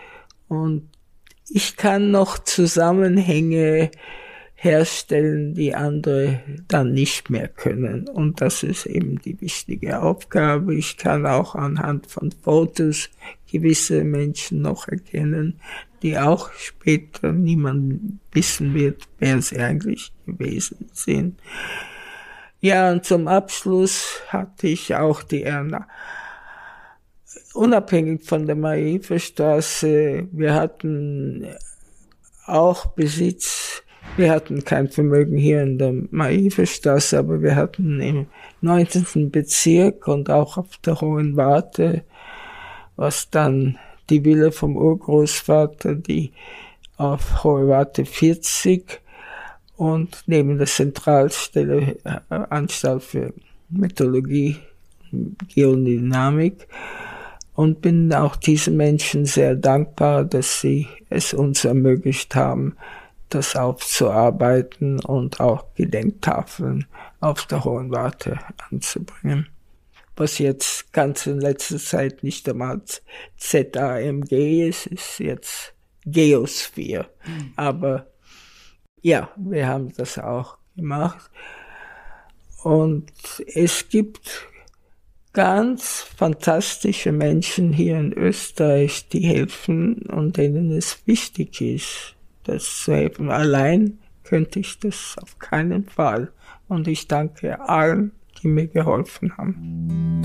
Und 0.47 0.89
ich 1.49 1.75
kann 1.75 2.11
noch 2.11 2.39
Zusammenhänge 2.39 3.89
herstellen, 4.63 5.54
die 5.54 5.76
andere 5.76 6.39
dann 6.69 6.93
nicht 6.93 7.30
mehr 7.30 7.49
können. 7.49 8.08
Und 8.08 8.39
das 8.39 8.63
ist 8.63 8.86
eben 8.86 9.19
die 9.19 9.39
wichtige 9.41 10.02
Aufgabe. 10.02 10.73
Ich 10.76 10.95
kann 10.97 11.26
auch 11.26 11.56
anhand 11.56 12.08
von 12.08 12.32
Fotos 12.32 13.10
gewisse 13.52 14.04
Menschen 14.04 14.62
noch 14.62 14.88
erkennen, 14.88 15.60
die 16.02 16.17
auch 16.17 16.52
später 16.54 17.34
niemand 17.34 18.19
wissen 18.32 18.73
wird, 18.73 19.04
wer 19.19 19.41
sie 19.41 19.60
eigentlich 19.60 20.13
gewesen 20.26 20.89
sind. 20.93 21.39
Ja, 22.62 22.91
und 22.91 23.04
zum 23.04 23.28
Abschluss 23.28 24.21
hatte 24.30 24.67
ich 24.67 24.95
auch 24.95 25.23
die 25.23 25.43
Erna. 25.43 25.88
Unabhängig 27.54 28.23
von 28.23 28.47
der 28.47 28.56
Maiferstraße, 28.56 30.28
wir 30.32 30.54
hatten 30.54 31.45
auch 32.45 32.88
Besitz 32.88 33.82
wir 34.15 34.32
hatten 34.32 34.63
kein 34.63 34.89
Vermögen 34.89 35.38
hier 35.38 35.63
in 35.63 35.78
der 35.78 35.93
Maiferstraße, 36.12 37.17
aber 37.17 37.41
wir 37.41 37.56
hatten 37.56 37.99
im 37.99 38.28
19. 38.62 39.32
Bezirk 39.32 40.08
und 40.08 40.30
auch 40.30 40.58
auf 40.58 40.78
der 40.86 41.02
Hohen 41.02 41.36
Warte, 41.36 42.04
was 42.95 43.30
dann 43.30 43.78
die 44.10 44.23
Villa 44.23 44.52
vom 44.52 44.78
Urgroßvater, 44.78 45.95
die 45.95 46.32
auf 46.97 47.43
Hohe 47.43 47.67
Warte 47.67 48.06
40 48.06 49.02
und 49.78 50.23
neben 50.28 50.58
der 50.58 50.67
Zentralstelle 50.67 51.97
äh, 52.04 52.19
Anstalt 52.30 53.04
für 53.04 53.34
Methodologie, 53.69 54.58
Geodynamik 55.56 56.67
und 57.56 57.82
bin 57.82 58.13
auch 58.13 58.36
diesen 58.36 58.78
Menschen 58.78 59.26
sehr 59.26 59.56
dankbar, 59.56 60.23
dass 60.26 60.62
sie 60.62 60.88
es 61.10 61.34
uns 61.34 61.65
ermöglicht 61.65 62.36
haben, 62.36 62.76
das 63.33 63.55
aufzuarbeiten 63.55 64.99
und 64.99 65.39
auch 65.39 65.65
Gedenktafeln 65.75 66.85
auf 67.19 67.45
der 67.45 67.63
Hohen 67.63 67.91
Warte 67.91 68.39
anzubringen. 68.69 69.47
Was 70.15 70.37
jetzt 70.37 70.93
ganz 70.93 71.25
in 71.25 71.39
letzter 71.39 71.79
Zeit 71.79 72.23
nicht 72.23 72.47
einmal 72.47 72.81
ZAMG 73.37 74.67
ist, 74.67 74.85
ist 74.87 75.19
jetzt 75.19 75.73
Geosphere. 76.05 77.09
Mhm. 77.25 77.53
Aber 77.55 78.07
ja, 79.01 79.29
wir 79.35 79.67
haben 79.67 79.91
das 79.93 80.19
auch 80.19 80.57
gemacht. 80.75 81.31
Und 82.63 83.11
es 83.53 83.89
gibt 83.89 84.47
ganz 85.33 86.01
fantastische 86.15 87.11
Menschen 87.11 87.73
hier 87.73 87.97
in 87.97 88.13
Österreich, 88.13 89.09
die 89.09 89.21
helfen 89.21 90.03
und 90.03 90.37
denen 90.37 90.71
es 90.71 91.05
wichtig 91.05 91.59
ist, 91.59 92.15
das 92.43 92.88
helfen. 92.88 93.29
Allein 93.29 93.99
könnte 94.23 94.60
ich 94.60 94.79
das 94.79 95.15
auf 95.21 95.39
keinen 95.39 95.86
Fall. 95.86 96.32
Und 96.67 96.88
ich 96.88 97.08
danke 97.08 97.60
allen, 97.67 98.12
die 98.41 98.47
mir 98.47 98.67
geholfen 98.67 99.38
haben. 99.38 100.21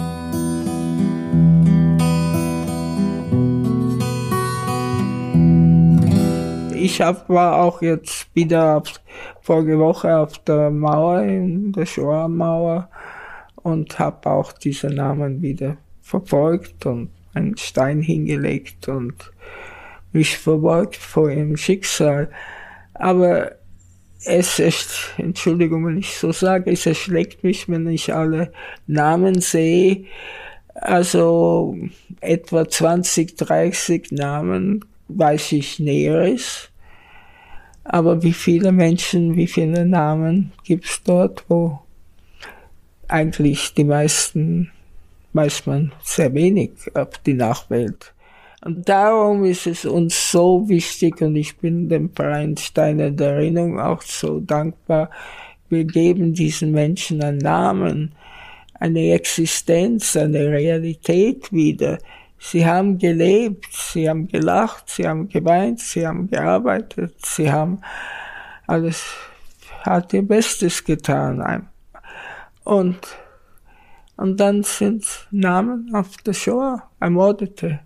Ich 6.75 7.03
hab, 7.03 7.29
war 7.29 7.57
auch 7.57 7.83
jetzt 7.83 8.35
wieder 8.35 8.77
auf, 8.79 9.01
vorige 9.41 9.79
Woche 9.79 10.17
auf 10.17 10.39
der 10.39 10.71
Mauer, 10.71 11.23
in 11.23 11.73
der 11.73 11.85
Shoah-Mauer 11.85 12.89
und 13.57 13.99
habe 13.99 14.31
auch 14.31 14.53
diese 14.53 14.89
Namen 14.89 15.43
wieder 15.43 15.77
verfolgt 16.01 16.87
und 16.87 17.11
einen 17.35 17.57
Stein 17.57 18.01
hingelegt 18.01 18.89
und 18.89 19.33
mich 20.13 20.39
verbeugt 20.39 20.97
vor 20.97 21.31
ihrem 21.31 21.57
Schicksal. 21.57 22.31
Aber 22.95 23.53
es 24.25 24.59
ist, 24.59 25.15
Entschuldigung, 25.17 25.87
wenn 25.87 25.99
ich 25.99 26.17
so 26.17 26.33
sage, 26.33 26.73
es 26.73 26.87
erschlägt 26.87 27.45
mich, 27.45 27.69
wenn 27.69 27.89
ich 27.89 28.15
alle 28.15 28.53
Namen 28.87 29.41
sehe. 29.41 30.05
Also 30.75 31.77
etwa 32.21 32.69
20, 32.69 33.37
30 33.37 34.13
Namen 34.13 34.85
weiß 35.09 35.53
ich 35.53 35.79
Näheres. 35.79 36.71
Aber 37.85 38.23
wie 38.23 38.33
viele 38.33 38.73
Menschen, 38.73 39.37
wie 39.37 39.47
viele 39.47 39.87
Namen 39.87 40.53
gibt's 40.65 41.03
dort, 41.05 41.45
wo 41.49 41.81
eigentlich 43.09 43.73
die 43.75 43.85
meisten 43.85 44.71
weiß 45.33 45.67
man 45.67 45.93
sehr 46.03 46.35
wenig 46.35 46.73
auf 46.95 47.19
die 47.25 47.35
Nachwelt. 47.35 48.13
Und 48.69 48.87
darum 48.87 49.47
ist 49.47 49.67
es 49.67 49.87
uns 49.87 50.31
so 50.31 50.69
wichtig 50.69 51.23
und 51.23 51.37
ich 51.37 51.57
bin 51.57 51.89
dem 51.89 52.11
Verein 52.13 52.55
Steine 52.59 53.11
der 53.11 53.37
Erinnerung 53.37 53.81
auch 53.81 54.03
so 54.03 54.41
dankbar. 54.41 55.09
Wir 55.71 55.85
geben 55.85 56.35
diesen 56.35 56.73
Menschen 56.73 57.25
einen 57.25 57.39
Namen, 57.39 58.15
eine 58.75 59.15
Existenz, 59.15 60.15
eine 60.19 60.51
Realität 60.51 61.51
wieder. 61.51 61.97
Sie 62.39 62.67
haben 62.67 62.99
gelebt, 62.99 63.73
sie 63.73 64.07
haben 64.07 64.29
gelacht, 64.29 64.91
sie 64.91 65.09
haben 65.09 65.31
geweint, 65.31 65.81
sie 65.81 66.07
haben 66.07 66.29
gearbeitet, 66.29 67.15
sie 67.25 67.51
haben 67.51 67.81
alles, 68.67 69.03
hat 69.81 70.13
ihr 70.13 70.29
Bestes 70.29 70.85
getan. 70.85 71.71
Und, 72.65 72.99
und 74.19 74.39
dann 74.39 74.63
sind 74.63 75.07
Namen 75.31 75.95
auf 75.95 76.19
der 76.19 76.35
Shore, 76.35 76.83
Ermordete 77.01 77.81